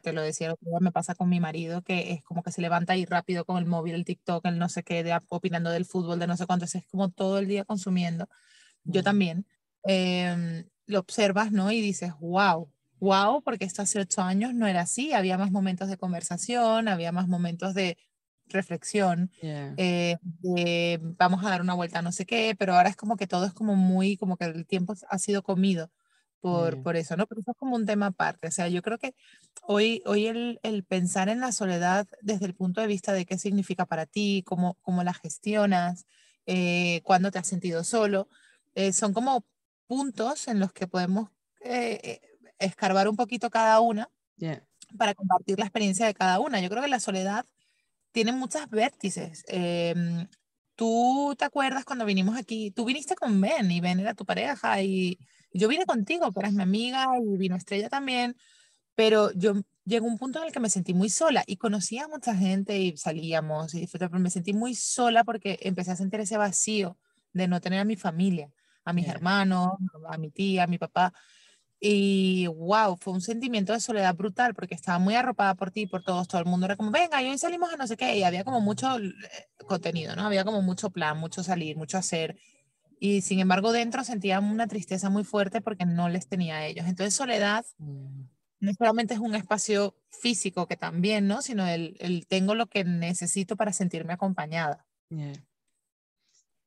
Te 0.02 0.12
lo 0.12 0.22
decía, 0.22 0.54
me 0.80 0.92
pasa 0.92 1.16
con 1.16 1.28
mi 1.28 1.40
marido, 1.40 1.82
que 1.82 2.12
es 2.12 2.22
como 2.22 2.44
que 2.44 2.52
se 2.52 2.62
levanta 2.62 2.92
ahí 2.92 3.04
rápido 3.06 3.44
con 3.44 3.58
el 3.58 3.66
móvil, 3.66 3.96
el 3.96 4.04
TikTok, 4.04 4.46
el 4.46 4.56
no 4.56 4.68
sé 4.68 4.84
qué, 4.84 5.18
opinando 5.30 5.70
del 5.70 5.84
fútbol, 5.84 6.20
de 6.20 6.28
no 6.28 6.36
sé 6.36 6.46
cuánto, 6.46 6.64
es 6.64 6.86
como 6.92 7.10
todo 7.10 7.40
el 7.40 7.48
día 7.48 7.64
consumiendo. 7.64 8.28
Yo 8.84 9.02
también. 9.02 9.46
Em, 9.82 10.64
lo 10.86 11.00
observas, 11.00 11.50
¿no? 11.50 11.72
Y 11.72 11.80
dices, 11.80 12.12
wow, 12.20 12.70
wow, 13.00 13.42
porque 13.42 13.64
esto 13.64 13.82
hace 13.82 14.00
ocho 14.00 14.22
años 14.22 14.54
no 14.54 14.66
era 14.66 14.82
así, 14.82 15.12
había 15.12 15.38
más 15.38 15.50
momentos 15.50 15.88
de 15.88 15.96
conversación, 15.96 16.88
había 16.88 17.12
más 17.12 17.28
momentos 17.28 17.74
de 17.74 17.98
reflexión, 18.46 19.30
eh, 19.42 20.18
vamos 21.18 21.44
a 21.44 21.50
dar 21.50 21.62
una 21.62 21.74
vuelta 21.74 22.02
no 22.02 22.12
sé 22.12 22.26
qué, 22.26 22.54
pero 22.58 22.74
ahora 22.74 22.90
es 22.90 22.96
como 22.96 23.16
que 23.16 23.26
todo 23.26 23.46
es 23.46 23.52
como 23.52 23.74
muy, 23.74 24.16
como 24.16 24.36
que 24.36 24.44
el 24.44 24.66
tiempo 24.66 24.94
ha 25.08 25.18
sido 25.18 25.42
comido 25.42 25.90
por, 26.40 26.82
por 26.82 26.96
eso, 26.96 27.16
¿no? 27.16 27.26
Pero 27.26 27.40
eso 27.40 27.52
es 27.52 27.56
como 27.56 27.74
un 27.74 27.86
tema 27.86 28.06
aparte, 28.06 28.48
o 28.48 28.50
sea, 28.50 28.68
yo 28.68 28.82
creo 28.82 28.98
que 28.98 29.14
hoy, 29.62 30.02
hoy 30.04 30.26
el, 30.26 30.60
el, 30.62 30.84
pensar 30.84 31.30
en 31.30 31.40
la 31.40 31.52
soledad 31.52 32.06
desde 32.20 32.44
el 32.44 32.54
punto 32.54 32.82
de 32.82 32.86
vista 32.86 33.14
de 33.14 33.24
qué 33.24 33.38
significa 33.38 33.86
para 33.86 34.04
ti, 34.04 34.42
cómo, 34.46 34.76
cómo 34.82 35.02
la 35.02 35.14
gestionas, 35.14 36.04
eh, 36.46 37.00
cuándo 37.04 37.30
te 37.30 37.38
has 37.38 37.46
sentido 37.46 37.82
solo, 37.82 38.28
eh, 38.74 38.92
son 38.92 39.14
como 39.14 39.46
puntos 39.86 40.48
en 40.48 40.60
los 40.60 40.72
que 40.72 40.86
podemos 40.86 41.30
escarbar 42.58 43.08
un 43.08 43.16
poquito 43.16 43.50
cada 43.50 43.80
una 43.80 44.08
para 44.98 45.14
compartir 45.14 45.58
la 45.58 45.66
experiencia 45.66 46.06
de 46.06 46.14
cada 46.14 46.40
una. 46.40 46.60
Yo 46.60 46.68
creo 46.68 46.82
que 46.82 46.88
la 46.88 47.00
soledad 47.00 47.46
tiene 48.12 48.32
muchas 48.32 48.68
vértices. 48.70 49.44
Em, 49.48 50.28
tú 50.76 51.34
te 51.38 51.44
acuerdas 51.44 51.84
cuando 51.84 52.04
vinimos 52.04 52.36
aquí, 52.36 52.70
tú 52.70 52.84
viniste 52.84 53.16
con 53.16 53.40
Ben 53.40 53.70
y 53.70 53.80
Ben 53.80 54.00
era 54.00 54.14
tu 54.14 54.24
pareja 54.24 54.82
y 54.82 55.18
yo 55.52 55.68
vine 55.68 55.86
contigo, 55.86 56.32
que 56.32 56.40
eras 56.40 56.52
mi 56.52 56.62
amiga 56.62 57.06
y 57.22 57.36
vino 57.36 57.56
Estrella 57.56 57.88
también, 57.88 58.36
pero 58.94 59.32
yo 59.34 59.54
llegó 59.84 60.06
un 60.06 60.18
punto 60.18 60.40
en 60.40 60.46
el 60.46 60.52
que 60.52 60.60
me 60.60 60.70
sentí 60.70 60.94
muy 60.94 61.10
sola 61.10 61.44
y 61.46 61.56
conocía 61.56 62.04
a 62.04 62.08
mucha 62.08 62.34
gente 62.36 62.78
y 62.78 62.96
salíamos 62.96 63.74
y 63.74 63.86
pero 63.88 64.10
me 64.18 64.30
sentí 64.30 64.52
muy 64.52 64.74
sola 64.74 65.24
porque 65.24 65.58
empecé 65.62 65.92
a 65.92 65.96
sentir 65.96 66.20
ese 66.20 66.36
vacío 66.36 66.98
de 67.32 67.48
no 67.48 67.60
tener 67.60 67.80
a 67.80 67.84
mi 67.84 67.96
familia, 67.96 68.50
a 68.84 68.92
mis 68.92 69.08
hermanos, 69.08 69.70
a 70.08 70.18
mi 70.18 70.30
tía, 70.30 70.64
a 70.64 70.66
mi 70.66 70.78
papá. 70.78 71.12
Y 71.86 72.46
wow, 72.46 72.96
fue 72.96 73.12
un 73.12 73.20
sentimiento 73.20 73.74
de 73.74 73.78
soledad 73.78 74.16
brutal 74.16 74.54
porque 74.54 74.74
estaba 74.74 74.98
muy 74.98 75.16
arropada 75.16 75.54
por 75.54 75.70
ti, 75.70 75.86
por 75.86 76.02
todos, 76.02 76.26
todo 76.26 76.40
el 76.40 76.46
mundo 76.46 76.64
era 76.64 76.76
como, 76.76 76.90
venga, 76.90 77.22
y 77.22 77.28
hoy 77.28 77.36
salimos 77.36 77.70
a 77.70 77.76
no 77.76 77.86
sé 77.86 77.98
qué, 77.98 78.16
y 78.16 78.22
había 78.22 78.42
como 78.42 78.62
mucho 78.62 78.96
eh, 78.98 79.12
contenido, 79.66 80.16
¿no? 80.16 80.22
Había 80.22 80.46
como 80.46 80.62
mucho 80.62 80.88
plan, 80.88 81.18
mucho 81.18 81.42
salir, 81.42 81.76
mucho 81.76 81.98
hacer. 81.98 82.38
Y 82.98 83.20
sin 83.20 83.38
embargo, 83.38 83.70
dentro 83.70 84.02
sentía 84.02 84.40
una 84.40 84.66
tristeza 84.66 85.10
muy 85.10 85.24
fuerte 85.24 85.60
porque 85.60 85.84
no 85.84 86.08
les 86.08 86.26
tenía 86.26 86.56
a 86.56 86.66
ellos. 86.66 86.86
Entonces, 86.86 87.12
soledad 87.12 87.66
mm. 87.76 88.22
no 88.60 88.72
solamente 88.78 89.12
es 89.12 89.20
un 89.20 89.34
espacio 89.34 89.94
físico, 90.08 90.66
que 90.66 90.78
también, 90.78 91.26
¿no? 91.26 91.42
Sino 91.42 91.66
el, 91.66 91.98
el 92.00 92.26
tengo 92.26 92.54
lo 92.54 92.66
que 92.66 92.84
necesito 92.84 93.56
para 93.56 93.74
sentirme 93.74 94.14
acompañada. 94.14 94.86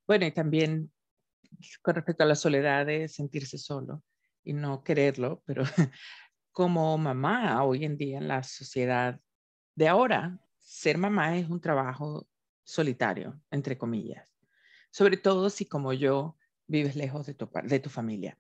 Bueno, 0.06 0.28
y 0.28 0.32
también 0.32 0.92
con 1.82 1.96
respecto 1.96 2.22
a 2.24 2.28
la 2.28 2.36
soledad 2.36 2.86
de 2.86 3.08
sentirse 3.08 3.58
solo 3.58 4.04
y 4.48 4.54
no 4.54 4.82
quererlo, 4.82 5.44
pero 5.46 5.64
como 6.54 6.98
mamá 6.98 7.64
hoy 7.64 7.84
en 7.84 7.98
día 7.98 8.18
en 8.18 8.30
la 8.30 8.44
sociedad 8.44 9.20
de 9.76 9.88
ahora, 9.90 10.40
ser 10.58 10.98
mamá 10.98 11.38
es 11.38 11.50
un 11.50 11.60
trabajo 11.60 12.26
solitario, 12.64 13.40
entre 13.52 13.78
comillas. 13.78 14.26
Sobre 14.90 15.18
todo 15.18 15.50
si 15.50 15.66
como 15.66 15.92
yo 15.92 16.38
vives 16.66 16.96
lejos 16.96 17.26
de 17.26 17.34
tu, 17.34 17.50
de 17.64 17.80
tu 17.80 17.90
familia. 17.90 18.38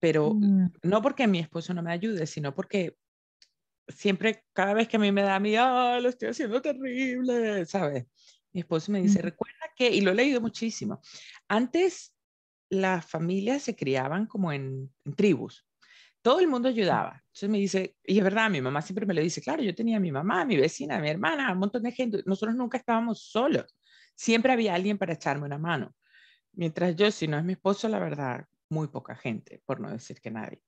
Pero 0.00 0.34
mm. 0.34 0.72
no 0.82 1.00
porque 1.00 1.28
mi 1.28 1.38
esposo 1.38 1.72
no 1.72 1.82
me 1.82 1.92
ayude, 1.92 2.26
sino 2.26 2.52
porque 2.52 2.98
siempre, 3.86 4.44
cada 4.52 4.74
vez 4.74 4.88
que 4.88 4.96
a 4.96 5.00
mí 5.00 5.12
me 5.12 5.22
da 5.22 5.36
a 5.36 5.40
mí, 5.40 5.54
ah, 5.56 6.00
lo 6.02 6.08
estoy 6.08 6.28
haciendo 6.28 6.60
terrible, 6.60 7.64
¿sabes? 7.66 8.04
Mi 8.52 8.60
esposo 8.62 8.90
me 8.90 9.00
dice, 9.00 9.22
recuerda 9.22 9.72
que, 9.76 9.90
y 9.90 10.00
lo 10.00 10.10
he 10.10 10.14
leído 10.14 10.40
muchísimo, 10.40 11.00
antes 11.46 12.15
las 12.68 13.06
familias 13.06 13.62
se 13.62 13.76
criaban 13.76 14.26
como 14.26 14.52
en, 14.52 14.92
tribus. 15.16 15.66
Todo 16.22 16.40
el 16.40 16.48
mundo 16.48 16.68
ayudaba. 16.68 17.22
Entonces 17.26 17.48
me 17.48 17.58
dice, 17.58 17.96
y 18.04 18.18
es 18.18 18.24
verdad, 18.24 18.50
mi 18.50 18.60
mamá 18.60 18.82
siempre 18.82 19.06
me 19.06 19.14
lo 19.14 19.20
dice, 19.20 19.40
claro, 19.40 19.62
yo 19.62 19.74
tenía 19.74 19.98
a 19.98 20.00
mi 20.00 20.10
mamá, 20.10 20.44
mi 20.44 20.56
vecina, 20.56 20.98
mi 20.98 21.08
hermana, 21.08 21.52
un 21.52 21.58
montón 21.58 21.82
de 21.84 21.92
gente. 21.92 22.22
Nosotros 22.26 22.56
nunca 22.56 22.78
estábamos 22.78 23.22
solos. 23.22 23.76
Siempre 24.16 24.52
había 24.52 24.74
alguien 24.74 24.98
para 24.98 25.12
echarme 25.12 25.46
una 25.46 25.58
mano. 25.58 25.94
Mientras 26.52 26.96
yo, 26.96 27.10
si 27.10 27.28
no 27.28 27.38
es 27.38 27.44
mi 27.44 27.52
esposo, 27.52 27.88
la 27.88 27.98
verdad, 27.98 28.46
muy 28.68 28.88
poca 28.88 29.14
gente, 29.14 29.62
por 29.66 29.78
no 29.80 29.90
decir 29.90 30.20
que 30.20 30.30
nadie. 30.30 30.62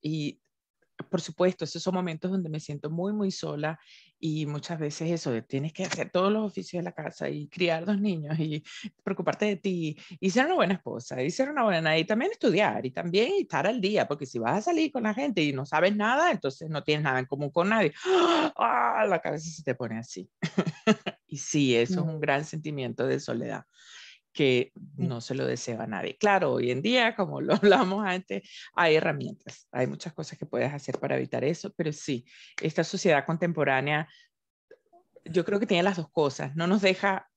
Y 0.00 0.40
por 1.10 1.20
supuesto, 1.20 1.64
esos 1.64 1.82
son 1.82 1.94
momentos 1.94 2.30
donde 2.30 2.48
me 2.48 2.60
siento 2.60 2.90
muy, 2.90 3.12
muy 3.12 3.30
sola 3.30 3.78
y 4.18 4.46
muchas 4.46 4.78
veces 4.78 5.10
eso, 5.10 5.42
tienes 5.44 5.72
que 5.72 5.84
hacer 5.84 6.10
todos 6.10 6.32
los 6.32 6.46
oficios 6.46 6.80
de 6.80 6.84
la 6.84 6.92
casa 6.92 7.28
y 7.28 7.48
criar 7.48 7.84
dos 7.84 8.00
niños 8.00 8.38
y 8.38 8.64
preocuparte 9.04 9.44
de 9.44 9.56
ti 9.56 9.96
y 10.20 10.30
ser 10.30 10.46
una 10.46 10.54
buena 10.54 10.74
esposa 10.74 11.22
y 11.22 11.30
ser 11.30 11.50
una 11.50 11.64
buena 11.64 11.98
y 11.98 12.04
también 12.04 12.32
estudiar 12.32 12.84
y 12.86 12.90
también 12.90 13.32
estar 13.38 13.66
al 13.66 13.80
día, 13.80 14.08
porque 14.08 14.26
si 14.26 14.38
vas 14.38 14.58
a 14.58 14.62
salir 14.62 14.90
con 14.90 15.02
la 15.02 15.14
gente 15.14 15.42
y 15.42 15.52
no 15.52 15.66
sabes 15.66 15.94
nada, 15.94 16.30
entonces 16.30 16.70
no 16.70 16.82
tienes 16.82 17.04
nada 17.04 17.18
en 17.18 17.26
común 17.26 17.50
con 17.50 17.68
nadie, 17.68 17.92
¡ah! 18.56 19.04
la 19.08 19.20
cabeza 19.20 19.50
se 19.50 19.62
te 19.62 19.74
pone 19.74 19.98
así. 19.98 20.30
y 21.26 21.36
sí, 21.36 21.76
eso 21.76 22.00
es 22.00 22.06
un 22.06 22.20
gran 22.20 22.44
sentimiento 22.44 23.06
de 23.06 23.20
soledad 23.20 23.64
que 24.36 24.70
no 24.98 25.22
se 25.22 25.34
lo 25.34 25.46
desea 25.46 25.82
a 25.82 25.86
nadie. 25.86 26.18
Claro, 26.18 26.52
hoy 26.52 26.70
en 26.70 26.82
día, 26.82 27.16
como 27.16 27.40
lo 27.40 27.54
hablamos 27.94 28.04
antes, 28.06 28.48
hay 28.74 28.96
herramientas, 28.96 29.66
hay 29.72 29.86
muchas 29.86 30.12
cosas 30.12 30.38
que 30.38 30.44
puedes 30.44 30.72
hacer 30.72 31.00
para 31.00 31.16
evitar 31.16 31.42
eso, 31.42 31.72
pero 31.74 31.90
sí, 31.90 32.26
esta 32.60 32.84
sociedad 32.84 33.24
contemporánea, 33.24 34.06
yo 35.24 35.44
creo 35.44 35.58
que 35.58 35.66
tiene 35.66 35.82
las 35.82 35.96
dos 35.96 36.10
cosas, 36.10 36.54
no 36.54 36.66
nos 36.66 36.82
deja 36.82 37.28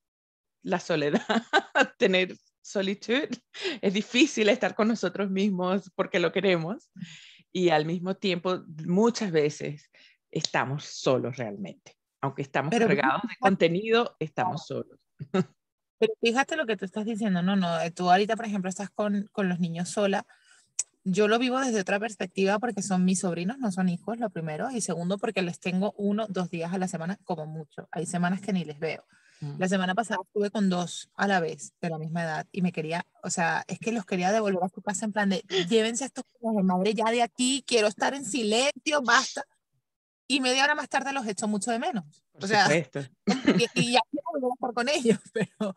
la 0.62 0.78
soledad, 0.78 1.22
tener 1.98 2.36
solitud, 2.60 3.28
es 3.80 3.94
difícil 3.94 4.50
estar 4.50 4.74
con 4.74 4.88
nosotros 4.88 5.30
mismos 5.30 5.90
porque 5.96 6.20
lo 6.20 6.32
queremos 6.32 6.90
y 7.50 7.70
al 7.70 7.86
mismo 7.86 8.14
tiempo 8.14 8.62
muchas 8.84 9.32
veces 9.32 9.90
estamos 10.30 10.84
solos 10.84 11.38
realmente, 11.38 11.96
aunque 12.20 12.42
estamos 12.42 12.78
cargados 12.78 13.22
de 13.22 13.36
contenido, 13.40 14.16
estamos 14.20 14.66
solos. 14.66 14.98
Pero 16.00 16.14
fíjate 16.20 16.56
lo 16.56 16.66
que 16.66 16.78
tú 16.78 16.86
estás 16.86 17.04
diciendo, 17.04 17.42
no, 17.42 17.56
no, 17.56 17.80
eh, 17.80 17.90
tú 17.90 18.10
ahorita, 18.10 18.34
por 18.34 18.46
ejemplo, 18.46 18.70
estás 18.70 18.88
con, 18.88 19.28
con 19.32 19.50
los 19.50 19.60
niños 19.60 19.90
sola. 19.90 20.26
Yo 21.04 21.28
lo 21.28 21.38
vivo 21.38 21.60
desde 21.60 21.80
otra 21.80 22.00
perspectiva 22.00 22.58
porque 22.58 22.82
son 22.82 23.04
mis 23.04 23.20
sobrinos, 23.20 23.58
no 23.58 23.70
son 23.70 23.90
hijos, 23.90 24.18
lo 24.18 24.30
primero, 24.30 24.70
y 24.70 24.80
segundo 24.80 25.18
porque 25.18 25.42
les 25.42 25.60
tengo 25.60 25.94
uno, 25.98 26.26
dos 26.28 26.50
días 26.50 26.72
a 26.72 26.78
la 26.78 26.88
semana 26.88 27.18
como 27.24 27.46
mucho. 27.46 27.86
Hay 27.92 28.06
semanas 28.06 28.40
que 28.40 28.54
ni 28.54 28.64
les 28.64 28.78
veo. 28.78 29.04
Mm. 29.40 29.58
La 29.58 29.68
semana 29.68 29.94
pasada 29.94 30.20
estuve 30.24 30.50
con 30.50 30.70
dos 30.70 31.10
a 31.16 31.26
la 31.28 31.40
vez 31.40 31.74
de 31.82 31.90
la 31.90 31.98
misma 31.98 32.22
edad 32.22 32.46
y 32.50 32.62
me 32.62 32.72
quería, 32.72 33.06
o 33.22 33.28
sea, 33.28 33.64
es 33.68 33.78
que 33.78 33.92
los 33.92 34.06
quería 34.06 34.32
devolver 34.32 34.64
a 34.64 34.68
su 34.68 34.80
casa 34.80 35.04
en 35.04 35.12
plan 35.12 35.28
de 35.28 35.42
llévense 35.68 36.04
a 36.04 36.06
estos 36.06 36.24
de 36.40 36.62
madre 36.62 36.94
ya 36.94 37.10
de 37.10 37.22
aquí, 37.22 37.62
quiero 37.66 37.88
estar 37.88 38.14
en 38.14 38.24
silencio, 38.24 39.02
basta. 39.02 39.44
Y 40.30 40.38
media 40.38 40.62
hora 40.62 40.76
más 40.76 40.88
tarde 40.88 41.12
los 41.12 41.26
echo 41.26 41.48
mucho 41.48 41.72
de 41.72 41.80
menos. 41.80 42.04
o 42.34 42.46
sea, 42.46 42.68
y, 42.76 43.66
y 43.74 43.92
ya 43.94 44.00
volver 44.32 44.48
a 44.48 44.54
estar 44.54 44.72
con 44.72 44.88
ellos, 44.88 45.18
pero 45.32 45.74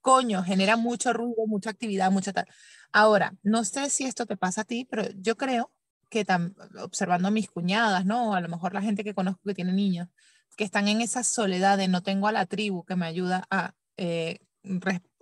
coño, 0.00 0.44
genera 0.44 0.76
mucho 0.76 1.12
ruido, 1.12 1.44
mucha 1.48 1.70
actividad, 1.70 2.12
mucha 2.12 2.32
tal. 2.32 2.46
Ahora, 2.92 3.34
no 3.42 3.64
sé 3.64 3.90
si 3.90 4.04
esto 4.04 4.24
te 4.24 4.36
pasa 4.36 4.60
a 4.60 4.64
ti, 4.64 4.86
pero 4.88 5.10
yo 5.16 5.36
creo 5.36 5.72
que 6.08 6.24
observando 6.80 7.26
a 7.26 7.32
mis 7.32 7.50
cuñadas, 7.50 8.06
¿no? 8.06 8.36
A 8.36 8.40
lo 8.40 8.48
mejor 8.48 8.74
la 8.74 8.80
gente 8.80 9.02
que 9.02 9.12
conozco 9.12 9.40
que 9.44 9.54
tiene 9.54 9.72
niños, 9.72 10.08
que 10.56 10.62
están 10.62 10.86
en 10.86 11.00
esa 11.00 11.24
soledad 11.24 11.76
de 11.76 11.88
no 11.88 12.04
tengo 12.04 12.28
a 12.28 12.32
la 12.32 12.46
tribu 12.46 12.84
que 12.84 12.94
me 12.94 13.06
ayuda 13.06 13.48
a, 13.50 13.74
eh, 13.96 14.38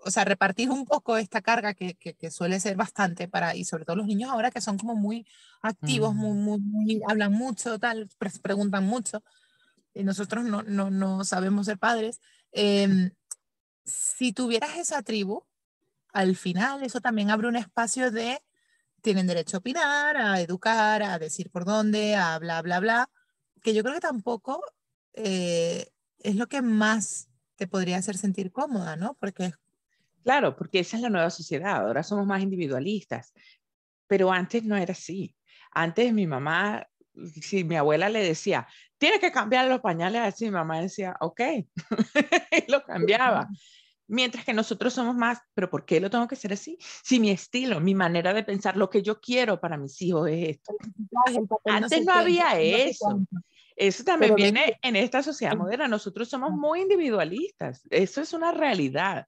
o 0.05 0.11
sea, 0.11 0.25
repartir 0.25 0.71
un 0.71 0.85
poco 0.85 1.17
esta 1.17 1.41
carga 1.41 1.75
que, 1.75 1.95
que, 1.95 2.31
suele 2.31 2.61
ser 2.61 2.77
bastante 2.77 3.27
para, 3.29 3.57
y 3.57 3.65
sobre 3.65 3.85
todo 3.85 3.97
los 3.97 4.07
niños 4.07 4.31
ahora 4.31 4.51
que 4.51 4.61
son 4.61 4.79
como 4.79 4.95
muy 4.95 5.27
activos, 5.63 6.15
muy, 6.15 6.35
muy, 6.37 6.61
muy, 6.61 7.03
hablan 7.09 7.33
mucho, 7.33 7.79
tal, 7.79 8.09
preguntan 8.43 8.85
mucho, 8.85 9.23
y 9.95 10.05
nosotros 10.05 10.45
no, 10.45 10.63
no, 10.63 10.91
no 10.91 11.25
sabemos 11.25 11.67
ser 11.67 11.79
padres, 11.79 12.21
Em, 12.55 13.11
si 13.85 14.33
tuvieras 14.33 14.77
esa 14.79 15.03
tribu, 15.03 15.45
al 16.13 16.37
final 16.37 16.85
eso 16.85 17.01
también 17.01 17.31
abre 17.31 17.49
un 17.49 17.57
espacio 17.57 18.13
de, 18.13 18.41
tienen 19.03 19.27
derecho 19.27 19.57
a 19.57 19.61
opinar, 19.61 20.17
a 20.17 20.41
educar, 20.41 21.03
a 21.03 21.19
decir 21.19 21.51
por 21.51 21.65
dónde, 21.65 22.15
a 22.15 22.39
bla, 22.39 22.63
bla, 22.63 22.79
bla, 22.79 23.11
que 23.61 23.75
yo 23.75 23.83
creo 23.83 23.95
que 23.95 24.01
tampoco 24.01 24.63
eh, 25.15 25.91
es 26.19 26.37
lo 26.37 26.47
que 26.47 26.63
más 26.63 27.29
te 27.57 27.67
podría 27.67 27.99
hacer 27.99 28.17
sentir 28.17 28.53
cómoda, 28.53 28.97
¿no? 28.97 29.15
Porque... 29.21 29.53
Claro, 30.25 30.57
porque 30.57 30.81
esa 30.81 30.97
es 30.97 31.03
la 31.03 31.11
nueva 31.11 31.31
sociedad, 31.31 31.77
ahora 31.77 32.03
somos 32.03 32.27
más 32.27 32.43
individualistas, 32.43 33.33
pero 34.09 34.33
antes 34.33 34.65
no 34.65 34.77
era 34.77 34.93
así. 34.93 35.37
Antes 35.71 36.13
mi 36.13 36.27
mamá 36.27 36.87
si 37.41 37.65
mi 37.65 37.77
abuela 37.77 38.09
le 38.09 38.21
decía, 38.21 38.67
tiene 38.99 39.19
que 39.19 39.33
cambiar 39.33 39.69
los 39.69 39.81
pañales 39.81 40.23
así, 40.23 40.47
mi 40.47 40.53
mamá 40.53 40.81
decía, 40.81 41.17
ok, 41.21 41.41
y 42.67 42.71
lo 42.71 42.83
cambiaba. 42.85 43.49
Mientras 44.07 44.45
que 44.45 44.53
nosotros 44.53 44.93
somos 44.93 45.17
más, 45.17 45.41
pero 45.55 45.71
¿por 45.71 45.87
qué 45.87 45.99
lo 45.99 46.11
tengo 46.11 46.29
que 46.29 46.35
hacer 46.35 46.53
así? 46.53 46.77
Si 47.03 47.19
mi 47.19 47.31
estilo, 47.31 47.81
mi 47.81 47.95
manera 47.95 48.35
de 48.35 48.43
pensar, 48.43 48.77
lo 48.77 48.91
que 48.91 49.03
yo 49.03 49.19
quiero 49.19 49.61
para 49.61 49.79
mis 49.79 50.01
hijos 50.03 50.29
es 50.29 50.51
esto. 50.51 50.75
Antes 51.65 52.05
no 52.05 52.13
había 52.13 52.61
eso. 52.61 53.27
Eso 53.77 54.05
también 54.05 54.35
viene 54.35 54.79
en 54.83 54.97
esta 54.97 55.23
sociedad 55.23 55.57
moderna. 55.57 55.89
Nosotros 55.89 56.29
somos 56.29 56.53
muy 56.53 56.83
individualistas. 56.83 57.83
Eso 57.91 58.21
es 58.21 58.35
una 58.35 58.53
realidad. 58.53 59.27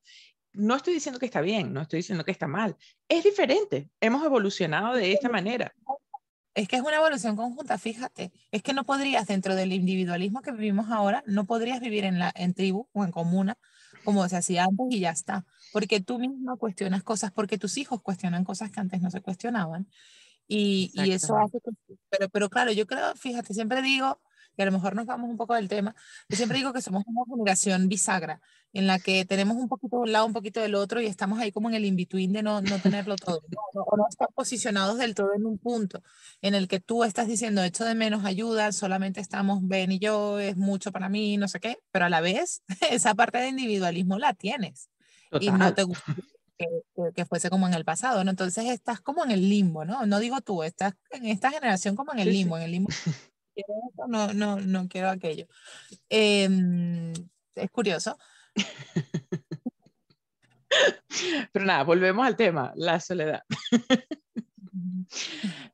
No 0.56 0.74
estoy 0.74 0.94
diciendo 0.94 1.18
que 1.18 1.26
está 1.26 1.40
bien, 1.40 1.72
no 1.72 1.82
estoy 1.82 1.98
diciendo 1.98 2.24
que 2.24 2.32
está 2.32 2.46
mal. 2.46 2.76
Es 3.08 3.24
diferente. 3.24 3.90
Hemos 4.00 4.24
evolucionado 4.24 4.94
de 4.94 5.12
esta 5.12 5.28
manera. 5.28 5.74
Es 6.54 6.68
que 6.68 6.76
es 6.76 6.82
una 6.82 6.96
evolución 6.96 7.36
conjunta, 7.36 7.76
fíjate. 7.76 8.32
Es 8.50 8.62
que 8.62 8.72
no 8.72 8.84
podrías, 8.84 9.26
dentro 9.26 9.54
del 9.54 9.74
individualismo 9.74 10.40
que 10.40 10.52
vivimos 10.52 10.90
ahora, 10.90 11.22
no 11.26 11.44
podrías 11.44 11.80
vivir 11.80 12.04
en, 12.04 12.18
la, 12.18 12.32
en 12.34 12.54
tribu 12.54 12.88
o 12.92 13.04
en 13.04 13.10
comuna 13.10 13.58
como 14.04 14.26
se 14.28 14.36
hacía 14.36 14.64
antes 14.64 14.86
y 14.88 15.00
ya 15.00 15.10
está. 15.10 15.44
Porque 15.72 16.00
tú 16.00 16.18
mismo 16.18 16.56
cuestionas 16.56 17.02
cosas, 17.02 17.32
porque 17.32 17.58
tus 17.58 17.76
hijos 17.76 18.00
cuestionan 18.00 18.44
cosas 18.44 18.70
que 18.70 18.80
antes 18.80 19.02
no 19.02 19.10
se 19.10 19.20
cuestionaban. 19.20 19.88
Y, 20.48 20.92
y 20.94 21.10
eso 21.10 21.36
hace 21.36 21.58
que... 21.60 21.70
Pero, 22.08 22.28
pero 22.30 22.48
claro, 22.48 22.72
yo 22.72 22.86
creo, 22.86 23.14
fíjate, 23.16 23.52
siempre 23.52 23.82
digo, 23.82 24.20
que 24.56 24.62
a 24.62 24.66
lo 24.66 24.72
mejor 24.72 24.94
nos 24.94 25.06
vamos 25.06 25.28
un 25.28 25.36
poco 25.36 25.54
del 25.54 25.68
tema, 25.68 25.94
yo 26.28 26.36
siempre 26.36 26.58
digo 26.58 26.72
que 26.72 26.82
somos 26.82 27.04
una 27.06 27.22
generación 27.28 27.88
bisagra, 27.88 28.40
en 28.72 28.86
la 28.86 28.98
que 28.98 29.24
tenemos 29.24 29.56
un 29.56 29.68
poquito 29.68 29.96
de 29.96 30.02
un 30.02 30.12
lado, 30.12 30.26
un 30.26 30.32
poquito 30.32 30.60
del 30.60 30.74
otro, 30.74 31.00
y 31.00 31.06
estamos 31.06 31.38
ahí 31.38 31.52
como 31.52 31.68
en 31.68 31.74
el 31.76 31.84
in-between 31.84 32.32
de 32.32 32.42
no, 32.42 32.60
no 32.60 32.78
tenerlo 32.78 33.16
todo, 33.16 33.42
o 33.74 33.96
no 33.96 34.04
estar 34.08 34.28
posicionados 34.34 34.98
del 34.98 35.14
todo 35.14 35.34
en 35.34 35.46
un 35.46 35.58
punto 35.58 36.02
en 36.42 36.54
el 36.54 36.68
que 36.68 36.80
tú 36.80 37.04
estás 37.04 37.26
diciendo, 37.26 37.62
echo 37.62 37.84
de 37.84 37.94
menos 37.94 38.24
ayuda, 38.24 38.72
solamente 38.72 39.20
estamos 39.20 39.60
Ben 39.62 39.92
y 39.92 39.98
yo, 39.98 40.38
es 40.38 40.56
mucho 40.56 40.92
para 40.92 41.08
mí, 41.08 41.36
no 41.36 41.48
sé 41.48 41.60
qué, 41.60 41.78
pero 41.90 42.06
a 42.06 42.08
la 42.08 42.20
vez 42.20 42.62
esa 42.90 43.14
parte 43.14 43.38
de 43.38 43.48
individualismo 43.48 44.18
la 44.18 44.34
tienes. 44.34 44.90
Y 45.40 45.50
no 45.50 45.74
te 45.74 45.82
gusta 45.82 46.14
que, 46.56 46.66
que, 47.14 47.24
fuese 47.24 47.50
como 47.50 47.66
en 47.66 47.74
el 47.74 47.84
pasado, 47.84 48.24
¿no? 48.24 48.30
Entonces 48.30 48.64
estás 48.66 49.00
como 49.00 49.24
en 49.24 49.30
el 49.30 49.48
limbo, 49.48 49.84
¿no? 49.84 50.06
No 50.06 50.20
digo 50.20 50.40
tú, 50.40 50.62
estás 50.62 50.94
en 51.10 51.26
esta 51.26 51.50
generación 51.50 51.96
como 51.96 52.12
en 52.12 52.20
el 52.20 52.32
limbo, 52.32 52.56
en 52.56 52.62
el 52.62 52.70
limbo 52.72 52.88
no, 54.08 54.32
no, 54.32 54.60
no 54.60 54.88
quiero 54.88 55.08
aquello. 55.10 55.46
Em, 56.08 57.12
es 57.54 57.70
curioso. 57.70 58.16
Pero 61.52 61.64
nada, 61.64 61.84
volvemos 61.84 62.26
al 62.26 62.36
tema, 62.36 62.72
la 62.76 63.00
soledad. 63.00 63.42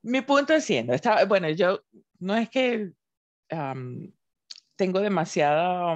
Mi 0.01 0.21
punto 0.21 0.53
es 0.53 0.63
siendo, 0.63 0.93
está, 0.93 1.25
bueno, 1.25 1.49
yo 1.49 1.81
no 2.19 2.35
es 2.35 2.49
que 2.49 2.91
tengo 4.75 4.99
demasiada 4.99 5.95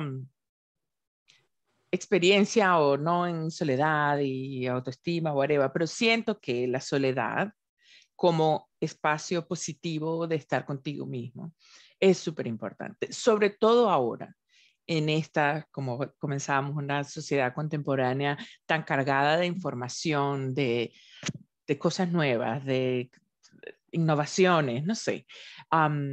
experiencia 1.92 2.78
o 2.78 2.98
no 2.98 3.28
en 3.28 3.50
soledad 3.50 4.20
y 4.20 4.68
autoestima, 4.68 5.34
whatever, 5.34 5.72
pero 5.72 5.88
siento 5.88 6.40
que 6.40 6.68
la 6.68 6.82
soledad 6.82 7.54
como 8.18 8.68
espacio 8.82 9.48
positivo 9.48 10.28
de 10.28 10.36
estar 10.36 10.66
contigo 10.66 11.06
mismo. 11.06 11.54
Es 12.00 12.18
súper 12.18 12.48
importante, 12.48 13.14
sobre 13.14 13.52
todo 13.52 13.90
ahora, 13.90 14.36
en 14.88 15.10
esta, 15.10 15.68
como 15.72 16.00
comenzamos, 16.18 16.76
una 16.76 17.04
sociedad 17.04 17.54
contemporánea 17.54 18.38
tan 18.66 18.84
cargada 18.84 19.38
de 19.38 19.46
información, 19.46 20.54
de, 20.56 20.94
de 21.68 21.78
cosas 21.78 22.12
nuevas, 22.12 22.66
de 22.66 23.12
innovaciones, 23.92 24.84
no 24.84 24.96
sé, 24.96 25.26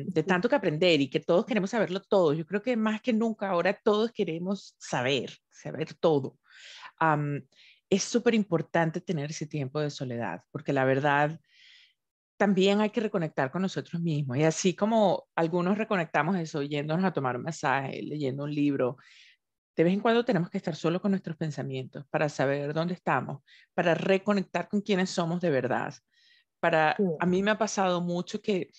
de 0.07 0.23
tanto 0.25 0.49
que 0.49 0.57
aprender 0.57 1.01
y 1.01 1.09
que 1.09 1.21
todos 1.21 1.47
queremos 1.47 1.71
saberlo 1.71 2.01
todo. 2.01 2.35
Yo 2.35 2.45
creo 2.45 2.63
que 2.63 2.77
más 2.77 3.01
que 3.01 3.13
nunca 3.13 3.49
ahora 3.49 3.79
todos 3.83 4.13
queremos 4.13 4.75
saber, 4.79 5.33
saber 5.51 5.95
todo. 5.95 6.39
es 7.89 8.03
súper 8.03 8.35
importante 8.35 9.01
tener 9.01 9.31
ese 9.31 9.47
tiempo 9.47 9.81
de 9.81 9.91
soledad, 9.91 10.43
porque 10.51 10.73
la 10.73 10.85
verdad 10.85 11.41
también 12.37 12.81
hay 12.81 12.91
que 12.91 13.01
reconectar 13.01 13.51
con 13.51 13.63
nosotros 13.63 14.01
mismos. 14.03 14.37
Y 14.37 14.45
así 14.45 14.75
como 14.75 15.29
algunos 15.35 15.79
reconectamos 15.79 16.37
eso, 16.37 16.63
yéndonos 16.63 17.05
a 17.05 17.13
tomar 17.13 17.37
un 17.37 17.43
masaje, 17.43 18.03
leyendo 18.03 18.45
un 18.45 18.55
libro, 18.55 18.97
de 19.77 19.85
vez 19.85 19.93
en 19.93 20.01
cuando 20.01 20.25
tenemos 20.25 20.51
que 20.51 20.59
estar 20.59 20.77
solo 20.77 21.01
con 21.01 21.11
nuestros 21.11 21.37
pensamientos 21.37 22.05
para 22.09 22.29
saber 22.29 22.73
dónde 22.73 22.95
estamos, 22.95 23.43
para 23.75 23.95
reconectar 23.95 24.69
con 24.69 24.81
quienes 24.81 25.11
somos 25.11 25.41
de 25.41 25.51
verdad. 25.51 25.95
Para, 26.61 26.97
a 27.19 27.27
mí 27.27 27.43
me 27.43 27.51
ha 27.51 27.59
pasado 27.59 28.01
mucho 28.01 28.41
que, 28.41 28.71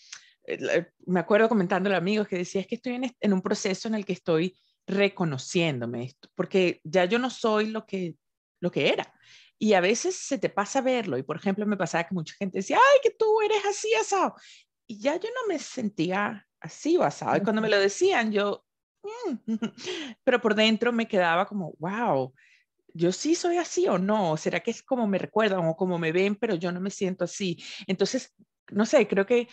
eh, 0.47 0.87
me 1.05 1.19
acuerdo 1.19 1.49
comentando 1.49 1.93
a 1.93 1.97
amigos 1.97 2.27
que 2.27 2.37
decía, 2.37 2.61
es 2.61 2.67
que 2.67 2.75
estoy 2.75 2.93
en, 2.93 3.15
en 3.19 3.33
un 3.33 3.41
proceso 3.41 3.87
en 3.87 3.95
el 3.95 4.05
que 4.05 4.13
estoy 4.13 4.57
reconociéndome, 4.87 6.13
porque 6.35 6.81
ya 6.83 7.05
yo 7.05 7.19
no 7.19 7.29
soy 7.29 7.67
lo 7.67 7.85
que, 7.85 8.15
lo 8.59 8.71
que 8.71 8.89
era. 8.89 9.11
Y 9.57 9.73
a 9.73 9.81
veces 9.81 10.15
se 10.15 10.37
te 10.37 10.49
pasa 10.49 10.81
verlo. 10.81 11.17
Y 11.17 11.23
por 11.23 11.37
ejemplo, 11.37 11.65
me 11.65 11.77
pasaba 11.77 12.03
que 12.03 12.13
mucha 12.13 12.35
gente 12.37 12.59
decía, 12.59 12.77
ay, 12.77 12.99
que 13.01 13.11
tú 13.11 13.41
eres 13.41 13.63
así 13.65 13.93
asado. 13.93 14.35
Y 14.87 14.99
ya 14.99 15.15
yo 15.15 15.29
no 15.29 15.47
me 15.47 15.59
sentía 15.59 16.45
así 16.59 16.97
o 16.97 17.03
asado. 17.03 17.37
Y 17.37 17.41
cuando 17.41 17.61
me 17.61 17.69
lo 17.69 17.79
decían, 17.79 18.31
yo, 18.31 18.65
mm". 19.03 19.35
pero 20.23 20.41
por 20.41 20.55
dentro 20.55 20.91
me 20.91 21.07
quedaba 21.07 21.45
como, 21.45 21.73
wow, 21.79 22.33
yo 22.93 23.11
sí 23.11 23.35
soy 23.35 23.57
así 23.57 23.87
o 23.87 23.97
no. 23.97 24.37
¿Será 24.37 24.59
que 24.61 24.71
es 24.71 24.83
como 24.83 25.07
me 25.07 25.17
recuerdan 25.17 25.65
o 25.65 25.75
como 25.75 25.97
me 25.99 26.11
ven, 26.11 26.35
pero 26.35 26.55
yo 26.55 26.71
no 26.71 26.79
me 26.79 26.89
siento 26.89 27.25
así? 27.25 27.63
Entonces, 27.87 28.33
no 28.71 28.85
sé, 28.85 29.07
creo 29.07 29.25
que 29.25 29.47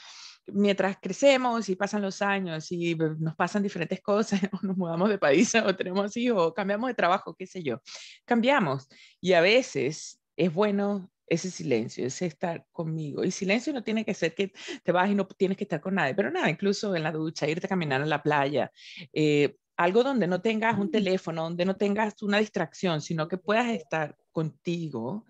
mientras 0.53 0.97
crecemos 1.01 1.69
y 1.69 1.77
pasan 1.77 2.03
los 2.03 2.23
años 2.23 2.71
y 2.71 2.95
nos 2.95 3.35
pasan 3.35 3.63
diferentes 3.63 4.01
cosas, 4.01 4.41
o 4.53 4.59
nos 4.63 4.77
mudamos 4.77 5.09
de 5.09 5.19
país 5.19 5.55
o 5.55 5.75
tenemos 5.75 6.17
hijos, 6.17 6.49
o 6.49 6.55
cambiamos 6.55 6.89
de 6.89 6.95
trabajo, 6.95 7.35
qué 7.35 7.47
sé 7.47 7.63
yo, 7.63 7.81
cambiamos. 8.25 8.89
Y 9.21 9.33
a 9.33 9.41
veces 9.41 10.21
es 10.37 10.53
bueno 10.53 11.11
ese 11.27 11.51
silencio, 11.51 12.07
ese 12.07 12.27
estar 12.27 12.67
conmigo. 12.73 13.25
Y 13.25 13.31
silencio 13.31 13.73
no 13.73 13.83
tiene 13.83 14.05
que 14.05 14.15
ser 14.15 14.35
que 14.35 14.53
te 14.83 14.93
vas 14.93 15.11
y 15.11 15.15
no 15.15 15.27
tienes 15.27 15.57
que 15.57 15.65
estar 15.65 15.81
con 15.81 15.95
nadie, 15.95 16.15
pero 16.15 16.31
nada, 16.31 16.51
incluso 16.51 16.95
en 16.95 17.03
la 17.03 17.13
ducha, 17.13 17.49
irte 17.49 17.67
a 17.67 17.69
caminar 17.69 18.03
a 18.03 18.07
la 18.07 18.23
playa, 18.23 18.71
eh, 19.13 19.57
algo 19.77 20.05
donde 20.05 20.27
no 20.27 20.43
tengas 20.43 20.79
un 20.79 20.91
teléfono, 20.91 21.45
donde 21.45 21.65
no 21.65 21.77
tengas 21.77 22.23
una 22.23 22.39
distracción, 22.39 23.01
sino 23.01 23.29
que 23.29 23.39
puedas 23.39 23.69
estar 23.71 24.17
contigo, 24.31 25.25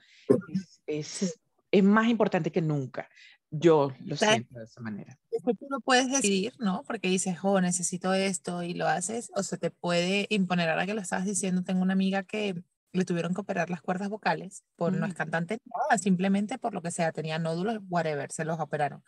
es, 0.87 1.40
es 1.70 1.85
más 1.85 2.08
importante 2.08 2.50
que 2.50 2.61
nunca. 2.61 3.08
Yo 3.54 3.92
lo 4.06 4.16
siento 4.16 4.58
de 4.58 4.64
esa 4.64 4.80
manera. 4.80 5.18
tú 5.44 5.66
lo 5.68 5.80
puedes 5.80 6.10
decidir, 6.10 6.54
¿no? 6.58 6.84
Porque 6.86 7.08
dices, 7.08 7.36
oh, 7.42 7.60
necesito 7.60 8.14
esto 8.14 8.62
y 8.62 8.72
lo 8.72 8.88
haces, 8.88 9.30
o 9.34 9.42
se 9.42 9.58
te 9.58 9.70
puede 9.70 10.26
imponer. 10.30 10.70
Ahora 10.70 10.86
que 10.86 10.94
lo 10.94 11.02
estabas 11.02 11.26
diciendo, 11.26 11.62
tengo 11.62 11.82
una 11.82 11.92
amiga 11.92 12.22
que 12.22 12.62
le 12.92 13.04
tuvieron 13.04 13.34
que 13.34 13.42
operar 13.42 13.68
las 13.68 13.82
cuerdas 13.82 14.08
vocales, 14.08 14.64
por 14.74 14.94
no 14.94 15.04
es 15.04 15.14
cantante, 15.14 15.58
nada, 15.64 15.98
simplemente 15.98 16.58
por 16.58 16.72
lo 16.72 16.80
que 16.80 16.90
sea, 16.90 17.12
tenía 17.12 17.38
nódulos, 17.38 17.78
whatever, 17.90 18.32
se 18.32 18.46
los 18.46 18.58
operaron. 18.58 19.04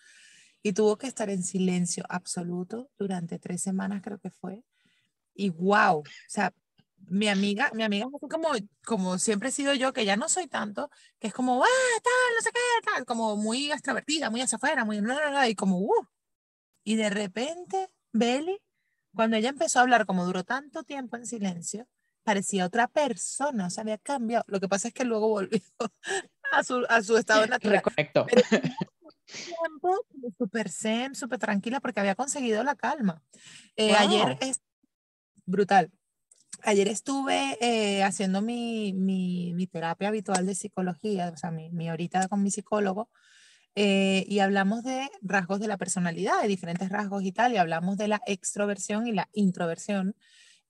Y 0.62 0.74
tuvo 0.74 0.98
que 0.98 1.06
estar 1.06 1.30
en 1.30 1.42
silencio 1.42 2.04
absoluto 2.10 2.90
durante 2.98 3.38
tres 3.38 3.62
semanas, 3.62 4.02
creo 4.02 4.18
que 4.18 4.30
fue. 4.30 4.62
Y 5.34 5.50
wow, 5.50 6.00
o 6.00 6.04
sea, 6.28 6.52
mi 7.08 7.28
amiga, 7.28 7.70
mi 7.74 7.82
amiga 7.82 8.06
como, 8.10 8.48
como 8.84 9.18
siempre 9.18 9.50
he 9.50 9.52
sido 9.52 9.74
yo, 9.74 9.92
que 9.92 10.04
ya 10.04 10.16
no 10.16 10.28
soy 10.28 10.46
tanto, 10.46 10.90
que 11.18 11.28
es 11.28 11.34
como, 11.34 11.62
ah, 11.62 12.00
no 12.34 12.40
sé 12.42 12.50
qué, 12.52 12.60
tal, 12.84 13.04
como 13.04 13.36
muy 13.36 13.70
extrovertida, 13.72 14.30
muy 14.30 14.40
hacia 14.40 14.56
afuera, 14.56 14.84
muy, 14.84 15.00
y 15.48 15.54
como, 15.54 15.78
uh. 15.78 16.06
Y 16.84 16.96
de 16.96 17.10
repente, 17.10 17.90
Belly, 18.12 18.60
cuando 19.14 19.36
ella 19.36 19.48
empezó 19.48 19.78
a 19.78 19.82
hablar, 19.82 20.06
como 20.06 20.24
duró 20.24 20.44
tanto 20.44 20.82
tiempo 20.82 21.16
en 21.16 21.26
silencio, 21.26 21.86
parecía 22.24 22.66
otra 22.66 22.88
persona, 22.88 23.66
o 23.66 23.70
sea, 23.70 23.82
había 23.82 23.98
cambiado. 23.98 24.44
Lo 24.48 24.60
que 24.60 24.68
pasa 24.68 24.88
es 24.88 24.94
que 24.94 25.04
luego 25.04 25.28
volvió 25.28 25.60
a 26.52 26.62
su, 26.62 26.84
a 26.88 27.02
su 27.02 27.16
estado 27.16 27.46
natural. 27.46 27.76
Reconectó. 27.76 28.26
tiempo 29.26 30.06
súper 30.36 30.68
zen, 30.68 31.14
súper 31.14 31.38
tranquila, 31.38 31.80
porque 31.80 32.00
había 32.00 32.14
conseguido 32.14 32.62
la 32.62 32.74
calma. 32.74 33.22
Eh, 33.76 33.94
Ayer 33.94 34.36
es 34.40 34.60
brutal 35.46 35.90
ayer 36.62 36.88
estuve 36.88 37.56
eh, 37.60 38.02
haciendo 38.02 38.42
mi, 38.42 38.92
mi, 38.92 39.66
terapia 39.66 40.08
habitual 40.08 40.46
de 40.46 40.54
psicología, 40.54 41.30
o 41.32 41.36
sea, 41.36 41.50
mi, 41.50 41.70
mi 41.70 41.90
horita 41.90 42.28
con 42.28 42.42
mi 42.42 42.50
psicólogo, 42.50 43.10
eh, 43.76 44.24
y 44.28 44.38
hablamos 44.38 44.84
de 44.84 45.10
rasgos 45.22 45.60
de 45.60 45.68
la 45.68 45.76
personalidad, 45.78 46.40
de 46.40 46.48
diferentes 46.48 46.88
rasgos 46.90 47.24
y 47.24 47.32
tal, 47.32 47.52
y 47.52 47.56
hablamos 47.56 47.96
de 47.96 48.08
la 48.08 48.20
extroversión 48.26 49.06
y 49.06 49.12
la 49.12 49.28
introversión. 49.32 50.14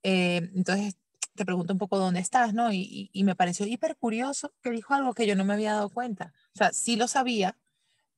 Eh, 0.02 0.50
entonces, 0.54 0.96
te 1.34 1.44
pregunto 1.44 1.72
un 1.74 1.78
poco 1.78 1.98
dónde 1.98 2.20
estás, 2.20 2.54
¿no? 2.54 2.72
Y, 2.72 3.10
y, 3.12 3.24
me 3.24 3.34
pareció 3.34 3.66
hiper 3.66 3.96
curioso 3.96 4.54
que 4.62 4.70
dijo 4.70 4.94
algo 4.94 5.14
que 5.14 5.26
yo 5.26 5.36
no 5.36 5.44
me 5.44 5.54
había 5.54 5.74
dado 5.74 5.90
cuenta. 5.90 6.32
O 6.54 6.58
sea, 6.58 6.72
sí 6.72 6.96
lo 6.96 7.08
sabía, 7.08 7.58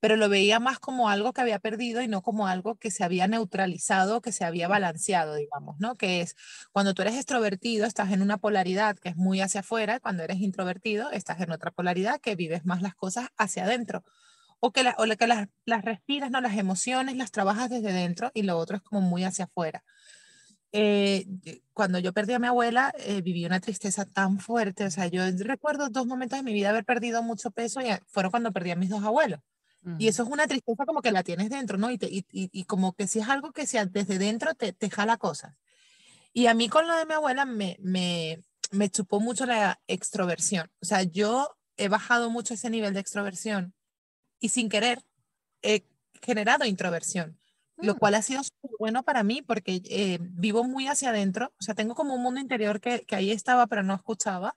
pero 0.01 0.17
lo 0.17 0.29
veía 0.29 0.61
más 0.61 0.79
como 0.79 1.09
algo 1.09 1.33
que 1.33 1.41
había 1.41 1.59
perdido 1.59 2.03
y 2.03 2.09
no 2.09 2.23
como 2.23 2.47
algo 2.49 2.77
que 2.77 2.91
se 2.91 3.05
había 3.05 3.29
neutralizado, 3.29 4.21
que 4.21 4.33
se 4.33 4.45
había 4.45 4.69
balanceado, 4.69 5.35
digamos, 5.35 5.77
¿no? 5.81 5.97
Que 5.97 6.21
es 6.21 6.37
cuando 6.73 6.95
tú 6.95 7.03
eres 7.03 7.15
extrovertido, 7.17 7.87
estás 7.87 8.13
en 8.13 8.23
una 8.23 8.39
polaridad 8.39 8.97
que 8.99 9.09
es 9.11 9.17
muy 9.17 9.41
hacia 9.41 9.61
afuera, 9.61 10.01
cuando 10.01 10.23
eres 10.23 10.39
introvertido, 10.41 11.11
estás 11.11 11.41
en 11.41 11.51
otra 11.53 11.71
polaridad 11.71 12.21
que 12.21 12.37
vives 12.37 12.65
más 12.67 12.83
las 12.83 12.95
cosas 12.95 13.29
hacia 13.37 13.65
adentro. 13.65 14.05
O 14.61 14.73
que, 14.73 14.83
o 14.99 15.05
que 15.19 15.27
las, 15.27 15.49
las 15.67 15.85
respiras, 15.85 16.31
¿no? 16.31 16.41
Las 16.41 16.57
emociones 16.59 17.17
las 17.17 17.31
trabajas 17.31 17.71
desde 17.71 17.93
dentro 17.93 18.31
y 18.35 18.43
lo 18.43 18.59
otro 18.59 18.77
es 18.79 18.83
como 18.83 19.01
muy 19.03 19.25
hacia 19.25 19.47
afuera. 19.47 19.85
eh, 20.73 21.27
cuando 21.73 21.99
yo 21.99 22.13
perdí 22.13 22.35
a 22.35 22.39
mi 22.39 22.47
abuela, 22.49 22.93
eh, 22.99 23.23
viví 23.23 23.47
una 23.47 23.61
tristeza 23.61 24.05
tan 24.07 24.39
fuerte. 24.41 24.85
O 24.85 24.91
sea, 24.91 25.07
yo 25.07 25.23
recuerdo 25.45 25.89
dos 25.91 26.07
momentos 26.07 26.39
de 26.39 26.43
mi 26.45 26.53
vida 26.53 26.71
haber 26.71 26.85
perdido 26.85 27.23
mucho 27.23 27.51
peso 27.51 27.81
y 27.81 27.87
fueron 28.09 28.31
cuando 28.31 28.53
perdí 28.53 28.71
a 28.73 28.77
mis 28.77 28.91
dos 28.91 29.05
abuelos. 29.05 29.41
Y 29.99 30.09
eso 30.09 30.25
es 30.25 30.29
una 30.29 30.46
tristeza 30.49 30.85
como 30.85 31.01
que 31.01 31.12
la 31.12 31.22
tienes 31.22 31.49
dentro, 31.49 31.79
¿no? 31.79 31.90
Y, 31.90 31.99
y, 32.03 32.25
y, 32.31 32.64
como 32.64 32.92
que 32.94 33.07
si 33.07 33.20
es 33.20 33.29
algo 33.29 33.53
que 33.53 33.66
sea 33.66 33.87
desde 33.87 34.18
dentro 34.18 34.55
te, 34.55 34.72
te 34.72 34.90
jala 34.90 35.16
cosas. 35.16 35.55
Y 36.33 36.49
a 36.49 36.55
mí 36.55 36.68
con 36.68 36.88
lo 36.88 36.96
de 36.96 37.07
mi 37.07 37.14
abuela 37.14 37.44
me, 37.44 37.77
me, 37.81 38.42
me 38.72 38.90
chupó 38.90 39.20
mucho 39.20 39.46
la 39.46 39.81
extroversión. 39.87 40.70
O 40.81 40.85
sea, 40.85 41.05
yo 41.05 41.57
he 41.77 41.88
bajado 41.88 42.31
mucho 42.31 42.55
ese 42.55 42.68
nivel 42.68 42.94
de 42.94 43.01
extroversión 43.01 43.75
y 44.40 44.49
sin 44.49 44.68
querer 44.68 45.05
he 45.62 45.85
generado 46.22 46.64
introversión, 46.64 47.38
lo 47.77 47.94
mm. 47.94 47.99
cual 47.99 48.14
ha 48.14 48.22
sido 48.22 48.42
bueno 48.79 49.03
para 49.03 49.22
mí 49.22 49.42
porque 49.42 49.83
eh, 49.85 50.18
vivo 50.20 50.64
muy 50.64 50.88
hacia 50.88 51.11
adentro, 51.11 51.53
o 51.59 51.62
sea, 51.62 51.75
tengo 51.75 51.94
como 51.94 52.14
un 52.14 52.22
mundo 52.22 52.40
interior 52.40 52.81
que, 52.81 53.05
que 53.05 53.16
ahí 53.16 53.31
estaba 53.31 53.66
pero 53.66 53.83
no 53.83 53.94
escuchaba 53.94 54.57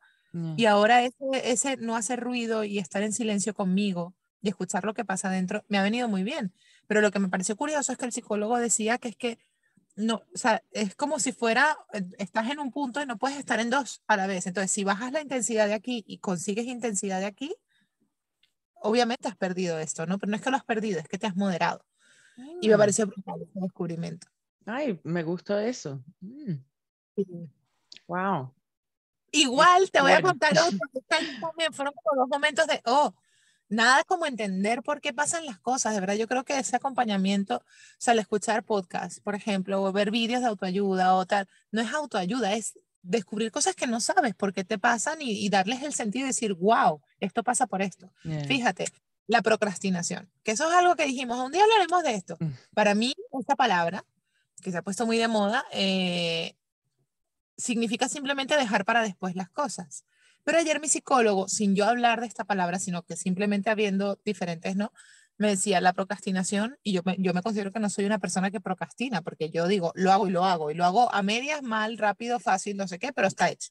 y 0.57 0.65
ahora 0.65 1.03
ese, 1.03 1.15
ese 1.43 1.77
no 1.77 1.95
hacer 1.95 2.19
ruido 2.19 2.63
y 2.63 2.77
estar 2.77 3.01
en 3.01 3.13
silencio 3.13 3.55
conmigo 3.55 4.13
y 4.41 4.49
escuchar 4.49 4.85
lo 4.85 4.93
que 4.93 5.05
pasa 5.05 5.29
adentro 5.29 5.63
me 5.67 5.77
ha 5.77 5.83
venido 5.83 6.07
muy 6.07 6.23
bien. 6.23 6.53
Pero 6.87 7.01
lo 7.01 7.11
que 7.11 7.19
me 7.19 7.29
pareció 7.29 7.55
curioso 7.55 7.91
es 7.91 7.97
que 7.97 8.05
el 8.05 8.11
psicólogo 8.11 8.57
decía 8.57 8.97
que 8.97 9.09
es 9.09 9.15
que 9.15 9.39
no, 9.95 10.23
o 10.33 10.37
sea, 10.37 10.63
es 10.71 10.95
como 10.95 11.19
si 11.19 11.33
fuera, 11.33 11.77
eh, 11.93 12.01
estás 12.19 12.49
en 12.49 12.59
un 12.59 12.71
punto 12.71 13.01
y 13.01 13.05
no 13.05 13.17
puedes 13.17 13.37
estar 13.37 13.59
en 13.59 13.69
dos 13.69 14.01
a 14.07 14.15
la 14.15 14.27
vez. 14.27 14.47
Entonces, 14.47 14.71
si 14.71 14.83
bajas 14.85 15.11
la 15.11 15.21
intensidad 15.21 15.67
de 15.67 15.73
aquí 15.73 16.05
y 16.07 16.19
consigues 16.19 16.65
intensidad 16.65 17.19
de 17.19 17.25
aquí, 17.25 17.53
obviamente 18.75 19.27
has 19.27 19.35
perdido 19.35 19.77
esto, 19.77 20.05
¿no? 20.05 20.17
Pero 20.17 20.29
no 20.29 20.37
es 20.37 20.41
que 20.41 20.51
lo 20.51 20.57
has 20.57 20.63
perdido, 20.63 20.99
es 20.99 21.07
que 21.07 21.17
te 21.17 21.27
has 21.27 21.35
moderado. 21.35 21.85
Y 22.61 22.69
me 22.69 22.75
mm. 22.75 22.79
pareció 22.79 23.07
brutal 23.07 23.41
ese 23.41 23.59
descubrimiento. 23.59 24.27
Ay, 24.65 24.99
me 25.03 25.23
gustó 25.23 25.59
eso. 25.59 26.01
Mm. 26.21 26.55
Wow. 28.07 28.53
Igual 29.31 29.91
te 29.91 30.01
voy 30.01 30.13
a 30.13 30.21
contar 30.21 30.53
otro, 30.53 30.79
también 31.41 31.73
fueron 31.73 31.93
como 32.01 32.21
dos 32.21 32.29
momentos 32.29 32.65
de, 32.67 32.81
oh, 32.85 33.13
nada 33.69 34.03
como 34.03 34.25
entender 34.25 34.81
por 34.81 34.99
qué 34.99 35.13
pasan 35.13 35.45
las 35.45 35.59
cosas, 35.59 35.93
de 35.93 35.99
verdad, 35.99 36.15
yo 36.15 36.27
creo 36.27 36.43
que 36.43 36.57
ese 36.57 36.75
acompañamiento, 36.75 37.57
o 37.57 37.63
sea, 37.97 38.11
al 38.13 38.19
escuchar 38.19 38.63
podcast, 38.63 39.19
por 39.23 39.35
ejemplo, 39.35 39.81
o 39.81 39.91
ver 39.91 40.11
vídeos 40.11 40.41
de 40.41 40.47
autoayuda 40.47 41.15
o 41.15 41.25
tal, 41.25 41.47
no 41.71 41.81
es 41.81 41.93
autoayuda, 41.93 42.53
es 42.53 42.73
descubrir 43.01 43.51
cosas 43.51 43.75
que 43.75 43.87
no 43.87 43.99
sabes 44.01 44.35
por 44.35 44.53
qué 44.53 44.63
te 44.63 44.77
pasan 44.77 45.19
y, 45.21 45.47
darles 45.49 45.83
el 45.83 45.93
sentido 45.93 46.23
de 46.23 46.29
decir, 46.29 46.53
wow, 46.55 47.01
esto 47.19 47.43
pasa 47.43 47.67
por 47.67 47.81
esto. 47.81 48.11
Fíjate, 48.47 48.87
la 49.27 49.41
procrastinación, 49.41 50.29
que 50.43 50.51
eso 50.51 50.67
es 50.69 50.75
algo 50.75 50.95
que 50.95 51.05
dijimos, 51.05 51.39
un 51.39 51.51
día 51.51 51.63
hablaremos 51.63 52.03
de 52.03 52.15
esto. 52.15 52.37
Mm. 52.39 52.49
Para 52.73 52.95
mí, 52.95 53.13
esta 53.39 53.55
palabra, 53.55 54.03
que 54.61 54.71
se 54.71 54.77
ha 54.77 54.81
puesto 54.81 55.05
muy 55.05 55.17
de 55.17 55.27
moda, 55.27 55.63
eh, 55.71 56.55
significa 57.57 58.09
simplemente 58.09 58.57
dejar 58.57 58.85
para 58.85 59.01
después 59.01 59.35
las 59.35 59.49
cosas. 59.49 60.05
Pero 60.43 60.57
ayer 60.57 60.79
mi 60.79 60.87
psicólogo, 60.87 61.47
sin 61.47 61.75
yo 61.75 61.85
hablar 61.85 62.21
de 62.21 62.27
esta 62.27 62.43
palabra, 62.43 62.79
sino 62.79 63.03
que 63.03 63.15
simplemente 63.15 63.69
habiendo 63.69 64.19
diferentes, 64.23 64.75
¿no? 64.75 64.91
me 65.39 65.47
decía 65.47 65.79
la 65.79 65.93
procrastinación 65.93 66.77
y 66.83 66.91
yo 66.91 67.01
yo 67.17 67.33
me 67.33 67.41
considero 67.41 67.71
que 67.71 67.79
no 67.79 67.89
soy 67.89 68.05
una 68.05 68.19
persona 68.19 68.51
que 68.51 68.59
procrastina 68.59 69.21
porque 69.21 69.49
yo 69.49 69.67
digo, 69.67 69.93
lo 69.95 70.11
hago 70.11 70.27
y 70.27 70.31
lo 70.31 70.43
hago 70.43 70.69
y 70.69 70.73
lo 70.73 70.83
hago 70.83 71.11
a 71.13 71.23
medias, 71.23 71.63
mal, 71.63 71.97
rápido, 71.97 72.39
fácil, 72.39 72.75
no 72.75 72.87
sé 72.87 72.99
qué, 72.99 73.13
pero 73.13 73.27
está 73.27 73.49
hecho. 73.49 73.69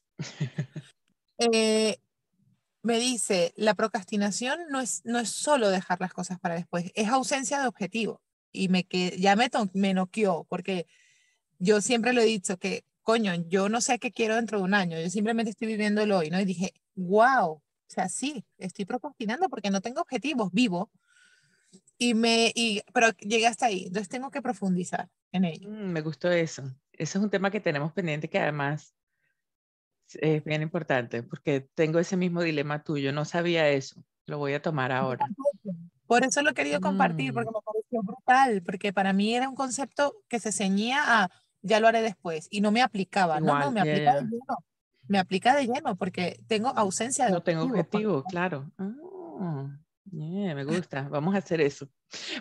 Eh, 1.53 1.99
me 2.83 2.99
dice, 2.99 3.53
la 3.55 3.73
procrastinación 3.73 4.59
no 4.69 4.81
es, 4.81 4.99
no 5.05 5.19
es 5.19 5.29
solo 5.29 5.69
dejar 5.69 6.01
las 6.01 6.11
cosas 6.11 6.37
para 6.37 6.55
después, 6.55 6.91
es 6.95 7.07
ausencia 7.07 7.61
de 7.61 7.67
objetivo. 7.67 8.21
Y 8.51 8.67
me 8.67 8.83
que 8.83 9.17
ya 9.17 9.37
me, 9.37 9.49
me 9.73 9.93
noqueó 9.93 10.45
porque 10.49 10.85
yo 11.57 11.79
siempre 11.79 12.11
lo 12.11 12.19
he 12.19 12.25
dicho 12.25 12.57
que, 12.57 12.83
coño, 13.03 13.33
yo 13.47 13.69
no 13.69 13.81
sé 13.81 13.99
qué 13.99 14.11
quiero 14.11 14.35
dentro 14.35 14.59
de 14.59 14.63
un 14.63 14.73
año, 14.73 14.99
yo 14.99 15.09
simplemente 15.09 15.51
estoy 15.51 15.67
viviendo 15.67 16.01
el 16.01 16.11
hoy, 16.11 16.29
¿no? 16.29 16.39
Y 16.39 16.45
dije, 16.45 16.73
wow, 16.95 17.51
o 17.51 17.63
sea, 17.87 18.09
sí, 18.09 18.45
estoy 18.57 18.85
procrastinando 18.85 19.49
porque 19.49 19.71
no 19.71 19.81
tengo 19.81 20.01
objetivos, 20.01 20.51
vivo, 20.51 20.91
y 21.97 22.13
me, 22.13 22.51
y, 22.55 22.81
pero 22.93 23.09
llegué 23.17 23.47
hasta 23.47 23.67
ahí, 23.67 23.85
entonces 23.87 24.09
tengo 24.09 24.31
que 24.31 24.41
profundizar 24.41 25.09
en 25.31 25.45
ello. 25.45 25.69
Mm, 25.69 25.91
me 25.91 26.01
gustó 26.01 26.31
eso. 26.31 26.63
Ese 26.93 27.17
es 27.17 27.23
un 27.23 27.29
tema 27.29 27.51
que 27.51 27.59
tenemos 27.59 27.91
pendiente 27.93 28.29
que 28.29 28.39
además 28.39 28.95
es 30.15 30.43
bien 30.43 30.61
importante 30.61 31.23
porque 31.23 31.61
tengo 31.75 31.99
ese 31.99 32.17
mismo 32.17 32.41
dilema 32.41 32.83
tuyo, 32.83 33.11
no 33.11 33.25
sabía 33.25 33.69
eso, 33.69 34.03
lo 34.25 34.37
voy 34.37 34.53
a 34.53 34.61
tomar 34.61 34.91
ahora. 34.91 35.25
Por 36.07 36.23
eso 36.23 36.41
lo 36.41 36.51
he 36.51 36.53
querido 36.53 36.81
compartir, 36.81 37.33
porque 37.33 37.49
mm. 37.49 37.53
me 37.53 37.61
pareció 37.61 38.01
brutal, 38.01 38.63
porque 38.63 38.93
para 38.93 39.13
mí 39.13 39.35
era 39.35 39.47
un 39.47 39.55
concepto 39.55 40.15
que 40.27 40.39
se 40.39 40.51
ceñía 40.51 41.03
a 41.05 41.29
ya 41.61 41.79
lo 41.79 41.87
haré 41.87 42.01
después 42.01 42.47
y 42.49 42.61
no 42.61 42.71
me 42.71 42.81
aplicaba, 42.81 43.39
no, 43.39 43.57
no, 43.59 43.71
me 43.71 43.81
aplica 43.81 44.15
de 44.15 44.21
lleno, 44.21 44.57
me 45.07 45.19
aplica 45.19 45.55
de 45.55 45.67
lleno 45.67 45.95
porque 45.95 46.39
tengo 46.47 46.69
ausencia 46.69 47.25
de 47.25 47.31
No 47.31 47.43
tengo 47.43 47.63
objetivo, 47.63 48.23
claro. 48.23 48.71
Ah 48.77 49.79
me 50.11 50.63
gusta, 50.63 51.07
vamos 51.09 51.35
a 51.35 51.39
hacer 51.39 51.61
eso. 51.61 51.87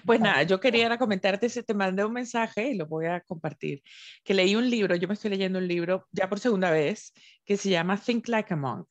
Pues 0.05 0.21
nada, 0.21 0.43
yo 0.43 0.61
quería 0.61 0.97
comentarte, 0.97 1.49
si 1.49 1.63
te 1.63 1.75
mandé 1.75 2.05
un 2.05 2.13
mensaje 2.13 2.71
y 2.71 2.75
lo 2.75 2.87
voy 2.87 3.07
a 3.07 3.21
compartir, 3.21 3.83
que 4.25 4.35
leí 4.35 4.57
un 4.57 4.69
libro, 4.69 4.95
yo 4.97 5.09
me 5.09 5.15
estoy 5.15 5.31
leyendo 5.31 5.59
un 5.59 5.69
libro 5.69 6.07
ya 6.13 6.29
por 6.29 6.39
segunda 6.39 6.71
vez, 6.71 7.13
que 7.45 7.57
se 7.57 7.71
llama 7.71 7.99
Think 7.99 8.29
Like 8.29 8.55
a 8.55 8.57
Monk. 8.57 8.89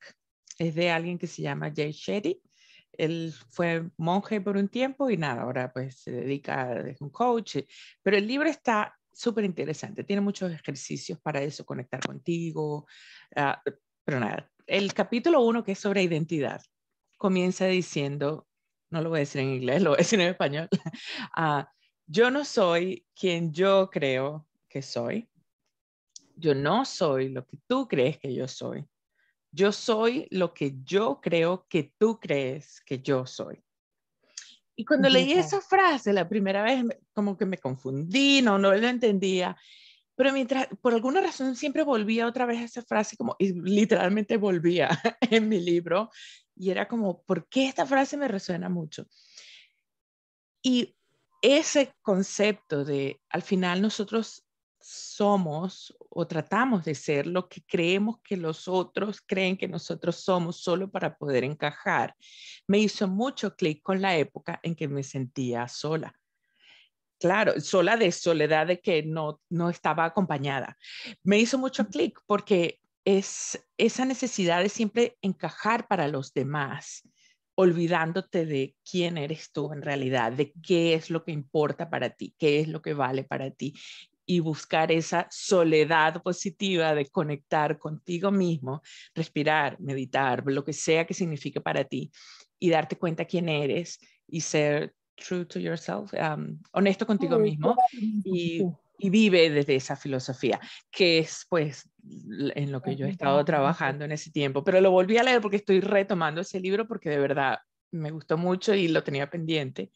Es 0.59 0.75
de 0.75 0.91
alguien 0.91 1.17
que 1.17 1.27
se 1.27 1.41
llama 1.41 1.71
Jay 1.75 1.91
Shetty. 1.91 2.41
Él 2.93 3.33
fue 3.49 3.89
monje 3.97 4.41
por 4.41 4.57
un 4.57 4.69
tiempo 4.69 5.09
y 5.09 5.17
nada, 5.17 5.43
ahora 5.43 5.71
pues 5.71 5.99
se 5.99 6.11
dedica 6.11 6.63
a 6.63 6.83
un 6.99 7.09
coach, 7.09 7.57
pero 8.01 8.17
el 8.17 8.25
libro 8.25 8.49
está 8.49 8.97
súper 9.17 9.45
interesante, 9.45 10.03
tiene 10.03 10.21
muchos 10.21 10.51
ejercicios 10.51 11.19
para 11.19 11.41
eso, 11.41 11.65
conectar 11.65 12.03
contigo, 12.05 12.85
ah, 13.35 13.59
pero 14.05 14.19
nada, 14.19 14.51
el 14.67 14.93
capítulo 14.93 15.41
uno 15.41 15.63
que 15.63 15.71
es 15.71 15.79
sobre 15.79 16.03
identidad 16.03 16.61
comienza 17.17 17.65
diciendo, 17.65 18.47
no 18.91 19.01
lo 19.01 19.09
voy 19.09 19.17
a 19.17 19.19
decir 19.21 19.41
en 19.41 19.49
inglés, 19.55 19.81
lo 19.81 19.89
voy 19.89 19.97
a 19.97 20.03
decir 20.03 20.19
en 20.21 20.29
español. 20.29 20.69
Ah, 21.35 21.67
yo 22.05 22.29
no 22.29 22.45
soy 22.45 23.05
quien 23.15 23.51
yo 23.51 23.89
creo 23.89 24.47
que 24.69 24.81
soy. 24.81 25.27
Yo 26.35 26.53
no 26.53 26.85
soy 26.85 27.29
lo 27.29 27.45
que 27.45 27.57
tú 27.67 27.87
crees 27.87 28.19
que 28.19 28.33
yo 28.33 28.47
soy. 28.47 28.85
Yo 29.51 29.71
soy 29.71 30.27
lo 30.29 30.53
que 30.53 30.75
yo 30.83 31.19
creo 31.21 31.65
que 31.67 31.91
tú 31.97 32.19
crees 32.19 32.81
que 32.85 33.01
yo 33.01 33.25
soy. 33.25 33.63
Y 34.79 34.85
cuando 34.85 35.09
leí 35.09 35.33
esa 35.33 35.59
frase 35.59 36.13
la 36.13 36.29
primera 36.29 36.61
vez, 36.61 36.85
como 37.11 37.35
que 37.35 37.47
me 37.47 37.57
confundí, 37.57 38.43
no, 38.43 38.59
no 38.59 38.71
lo 38.75 38.87
entendía. 38.87 39.57
Pero 40.15 40.31
mientras, 40.31 40.67
por 40.81 40.93
alguna 40.93 41.19
razón, 41.19 41.55
siempre 41.55 41.81
volvía 41.81 42.27
otra 42.27 42.45
vez 42.45 42.59
a 42.59 42.65
esa 42.65 42.81
frase, 42.83 43.17
como 43.17 43.35
y 43.39 43.53
literalmente 43.53 44.37
volvía 44.37 44.89
en 45.21 45.49
mi 45.49 45.59
libro 45.59 46.11
y 46.55 46.69
era 46.69 46.87
como, 46.87 47.23
¿por 47.23 47.47
qué 47.49 47.67
esta 47.67 47.87
frase 47.87 48.17
me 48.17 48.27
resuena 48.27 48.69
mucho? 48.69 49.07
Y 50.61 50.95
ese 51.41 51.95
concepto 52.03 52.85
de, 52.85 53.19
al 53.29 53.41
final 53.41 53.81
nosotros 53.81 54.46
somos 54.87 55.93
o 56.09 56.25
tratamos 56.25 56.85
de 56.85 56.95
ser 56.95 57.27
lo 57.27 57.49
que 57.49 57.61
creemos 57.61 58.19
que 58.23 58.37
los 58.37 58.67
otros 58.67 59.21
creen 59.21 59.57
que 59.57 59.67
nosotros 59.67 60.15
somos 60.15 60.57
solo 60.57 60.89
para 60.89 61.17
poder 61.17 61.43
encajar, 61.43 62.15
me 62.67 62.79
hizo 62.79 63.07
mucho 63.07 63.55
clic 63.55 63.81
con 63.83 64.01
la 64.01 64.15
época 64.15 64.59
en 64.63 64.75
que 64.75 64.87
me 64.87 65.03
sentía 65.03 65.67
sola. 65.67 66.13
Claro, 67.19 67.59
sola 67.59 67.97
de 67.97 68.11
soledad 68.11 68.67
de 68.67 68.79
que 68.79 69.03
no, 69.03 69.41
no 69.49 69.69
estaba 69.69 70.05
acompañada. 70.05 70.77
Me 71.23 71.39
hizo 71.39 71.57
mucho 71.57 71.87
clic 71.87 72.19
porque 72.25 72.79
es 73.03 73.59
esa 73.77 74.05
necesidad 74.05 74.61
de 74.61 74.69
siempre 74.69 75.17
encajar 75.21 75.87
para 75.87 76.07
los 76.07 76.33
demás, 76.33 77.01
olvidándote 77.55 78.45
de 78.45 78.75
quién 78.89 79.17
eres 79.17 79.51
tú 79.51 79.73
en 79.73 79.81
realidad, 79.81 80.31
de 80.31 80.53
qué 80.63 80.93
es 80.93 81.09
lo 81.09 81.25
que 81.25 81.31
importa 81.31 81.89
para 81.89 82.11
ti, 82.11 82.35
qué 82.37 82.59
es 82.59 82.67
lo 82.67 82.81
que 82.81 82.93
vale 82.93 83.23
para 83.23 83.49
ti 83.51 83.73
y 84.27 84.41
buscar 84.41 84.91
esa 84.91 85.27
soledad 85.31 86.21
positiva 86.21 86.93
de 86.93 87.07
conectar 87.07 87.79
contigo 87.79 88.29
mismo, 88.29 88.83
respirar, 89.15 89.79
meditar, 89.79 90.43
lo 90.45 90.63
que 90.63 90.73
sea 90.73 91.07
que 91.07 91.15
signifique 91.15 91.61
para 91.61 91.83
ti 91.85 92.11
y 92.59 92.69
darte 92.69 92.97
cuenta 92.97 93.25
quién 93.25 93.49
eres 93.49 93.99
y 94.27 94.41
ser 94.41 94.93
true 95.15 95.45
to 95.45 95.59
yourself, 95.59 96.13
um, 96.13 96.59
honesto 96.73 97.07
contigo 97.07 97.39
mismo 97.39 97.75
y 98.23 98.61
y 98.97 99.09
vive 99.09 99.49
desde 99.49 99.75
esa 99.75 99.95
filosofía, 99.95 100.59
que 100.91 101.19
es 101.19 101.45
pues 101.49 101.89
en 102.55 102.71
lo 102.71 102.81
que 102.81 102.95
yo 102.95 103.05
he 103.05 103.09
estado 103.09 103.43
trabajando 103.45 104.05
en 104.05 104.11
ese 104.11 104.31
tiempo. 104.31 104.63
Pero 104.63 104.81
lo 104.81 104.91
volví 104.91 105.17
a 105.17 105.23
leer 105.23 105.41
porque 105.41 105.57
estoy 105.57 105.81
retomando 105.81 106.41
ese 106.41 106.59
libro 106.59 106.87
porque 106.87 107.09
de 107.09 107.19
verdad 107.19 107.59
me 107.91 108.11
gustó 108.11 108.37
mucho 108.37 108.73
y 108.73 108.87
lo 108.87 109.03
tenía 109.03 109.29
pendiente. 109.29 109.91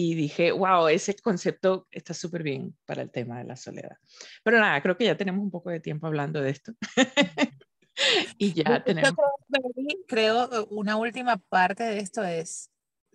Y 0.00 0.14
dije, 0.14 0.52
wow, 0.52 0.86
ese 0.86 1.16
concepto 1.16 1.88
está 1.90 2.14
súper 2.14 2.44
bien 2.44 2.78
para 2.86 3.02
el 3.02 3.10
tema 3.10 3.38
de 3.38 3.42
la 3.42 3.56
soledad. 3.56 3.96
Pero 4.44 4.60
nada, 4.60 4.80
creo 4.80 4.96
que 4.96 5.04
ya 5.04 5.16
tenemos 5.16 5.42
un 5.42 5.50
poco 5.50 5.70
de 5.70 5.80
tiempo 5.80 6.06
hablando 6.06 6.40
de 6.40 6.50
esto. 6.50 6.72
y 8.38 8.52
ya 8.52 8.84
tenemos. 8.84 9.12
Creo, 10.06 10.48
creo 10.48 10.66
una 10.70 10.96
última 10.96 11.38
parte 11.38 11.82
de 11.82 11.98
esto 11.98 12.22
es, 12.22 12.70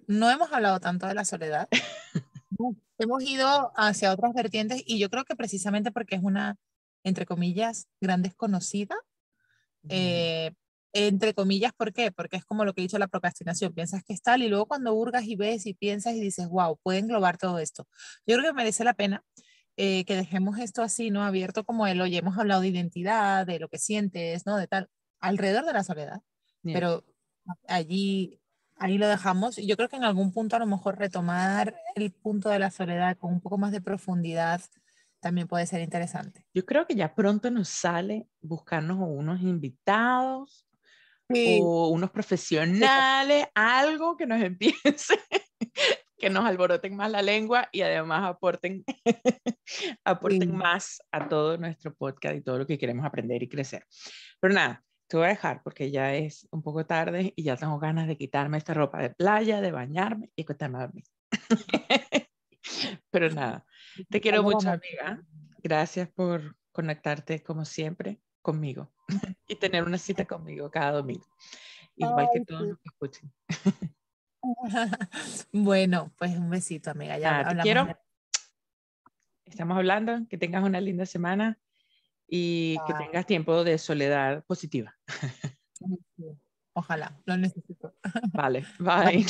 no 0.08 0.30
hemos 0.30 0.52
hablado 0.52 0.82
tanto 0.82 1.08
de 1.08 1.14
la 1.14 1.24
soledad. 1.24 1.70
hemos 2.98 3.24
ido 3.24 3.72
hacia 3.78 4.12
otras 4.12 4.34
vertientes 4.34 4.84
y 4.86 5.00
yo 5.00 5.10
creo 5.10 5.24
que 5.24 5.38
precisamente 5.38 5.94
porque 5.94 6.16
es 6.16 6.22
una, 6.22 6.58
entre 7.06 7.26
comillas, 7.26 7.88
gran 8.02 8.22
desconocida. 8.22 8.98
Eh, 9.88 10.52
entre 10.94 11.34
comillas, 11.34 11.74
¿por 11.74 11.92
qué? 11.92 12.12
Porque 12.12 12.38
es 12.38 12.46
como 12.46 12.66
lo 12.66 12.74
que 12.74 12.82
he 12.82 12.84
dicho 12.84 13.00
la 13.00 13.08
procrastinación, 13.08 13.74
piensas 13.74 14.04
que 14.04 14.14
es 14.14 14.22
tal 14.22 14.44
y 14.44 14.48
luego 14.48 14.68
cuando 14.68 14.94
hurgas 14.94 15.26
y 15.26 15.36
ves 15.36 15.66
y 15.66 15.74
piensas 15.74 16.14
y 16.14 16.22
dices, 16.22 16.48
wow, 16.48 16.78
puede 16.84 17.00
englobar 17.00 17.38
todo 17.38 17.58
esto. 17.60 17.88
Yo 18.28 18.38
creo 18.38 18.52
que 18.52 18.54
merece 18.54 18.84
la 18.84 18.94
pena 18.94 19.24
eh, 19.76 20.06
que 20.06 20.16
dejemos 20.16 20.60
esto 20.60 20.84
así, 20.84 21.10
¿no? 21.10 21.24
Abierto 21.24 21.64
como 21.66 21.88
el, 21.88 22.00
oye, 22.00 22.20
hemos 22.20 22.38
hablado 22.38 22.62
de 22.62 22.68
identidad, 22.68 23.48
de 23.48 23.60
lo 23.60 23.70
que 23.70 23.80
sientes, 23.80 24.46
¿no? 24.46 24.58
De 24.58 24.68
tal, 24.68 24.88
alrededor 25.20 25.66
de 25.66 25.74
la 25.74 25.84
soledad, 25.84 26.22
pero 26.62 27.04
allí, 27.68 28.40
ahí 28.76 29.00
lo 29.00 29.08
dejamos. 29.08 29.58
Y 29.58 29.66
yo 29.66 29.76
creo 29.76 29.90
que 29.90 29.96
en 29.96 30.04
algún 30.04 30.32
punto 30.32 30.56
a 30.56 30.60
lo 30.60 30.68
mejor 30.68 31.00
retomar 31.00 31.76
el 31.96 32.12
punto 32.12 32.50
de 32.50 32.60
la 32.60 32.70
soledad 32.70 33.18
con 33.18 33.34
un 33.34 33.42
poco 33.42 33.58
más 33.58 33.72
de 33.72 33.82
profundidad 33.82 34.62
también 35.20 35.48
puede 35.48 35.66
ser 35.66 35.82
interesante. 35.82 36.46
Yo 36.54 36.66
creo 36.66 36.86
que 36.86 36.96
ya 36.96 37.16
pronto 37.16 37.50
nos 37.50 37.70
sale 37.70 38.28
buscarnos 38.42 38.98
unos 39.00 39.42
invitados 39.42 40.66
o 41.30 41.88
unos 41.90 42.12
profesionales, 42.12 43.46
algo 43.56 44.18
que 44.18 44.26
nos 44.26 44.42
empiece, 44.44 45.20
que 46.18 46.30
nos 46.30 46.46
alboroten 46.46 46.96
más 46.96 47.12
la 47.12 47.22
lengua 47.22 47.70
y 47.72 47.82
además 47.82 48.30
aporten, 48.30 48.84
aporten 50.06 50.56
más 50.56 51.02
a 51.12 51.28
todo 51.28 51.58
nuestro 51.58 51.94
podcast 51.94 52.36
y 52.36 52.42
todo 52.42 52.60
lo 52.60 52.68
que 52.68 52.78
queremos 52.78 53.06
aprender 53.06 53.42
y 53.44 53.50
crecer. 53.50 53.86
Pero 54.40 54.54
nada, 54.54 54.84
te 55.08 55.18
voy 55.18 55.26
a 55.26 55.30
dejar 55.30 55.62
porque 55.64 55.92
ya 55.92 56.16
es 56.16 56.48
un 56.52 56.62
poco 56.62 56.86
tarde 56.86 57.34
y 57.36 57.44
ya 57.44 57.56
tengo 57.56 57.80
ganas 57.80 58.08
de 58.08 58.18
quitarme 58.18 58.58
esta 58.58 58.74
ropa 58.74 59.02
de 59.02 59.10
playa, 59.10 59.62
de 59.62 59.72
bañarme 59.72 60.30
y 60.36 60.44
acostarme 60.44 60.78
a 60.78 60.82
dormir. 60.82 61.06
Pero 63.12 63.30
nada, 63.30 63.66
te 64.10 64.22
quiero 64.22 64.44
mucho, 64.44 64.70
amiga. 64.70 65.22
Gracias 65.62 66.10
por 66.10 66.56
conectarte 66.72 67.44
como 67.44 67.66
siempre 67.66 68.20
conmigo 68.44 68.92
y 69.48 69.56
tener 69.56 69.84
una 69.84 69.98
cita 69.98 70.26
conmigo 70.26 70.70
cada 70.70 70.92
domingo, 70.92 71.28
igual 71.96 72.30
que 72.32 72.46
todos 72.46 72.68
los 72.68 72.78
que 72.78 72.90
escuchen. 72.90 73.34
bueno, 75.52 76.14
pues 76.18 76.38
un 76.38 76.50
besito, 76.50 76.92
amiga. 76.92 77.18
Ya 77.18 77.48
te 77.48 77.58
quiero. 77.62 77.88
Estamos 79.46 79.78
hablando, 79.78 80.28
que 80.30 80.38
tengas 80.38 80.64
una 80.64 80.80
linda 80.82 81.06
semana 81.06 81.60
y 82.28 82.78
que 82.88 82.94
tengas 82.94 83.26
tiempo 83.26 83.64
de 83.64 83.78
soledad 83.78 84.44
positiva. 84.46 84.96
Ojalá, 86.76 87.22
lo 87.26 87.38
necesito. 87.38 87.96
Vale, 88.32 88.66
bye. 88.80 89.26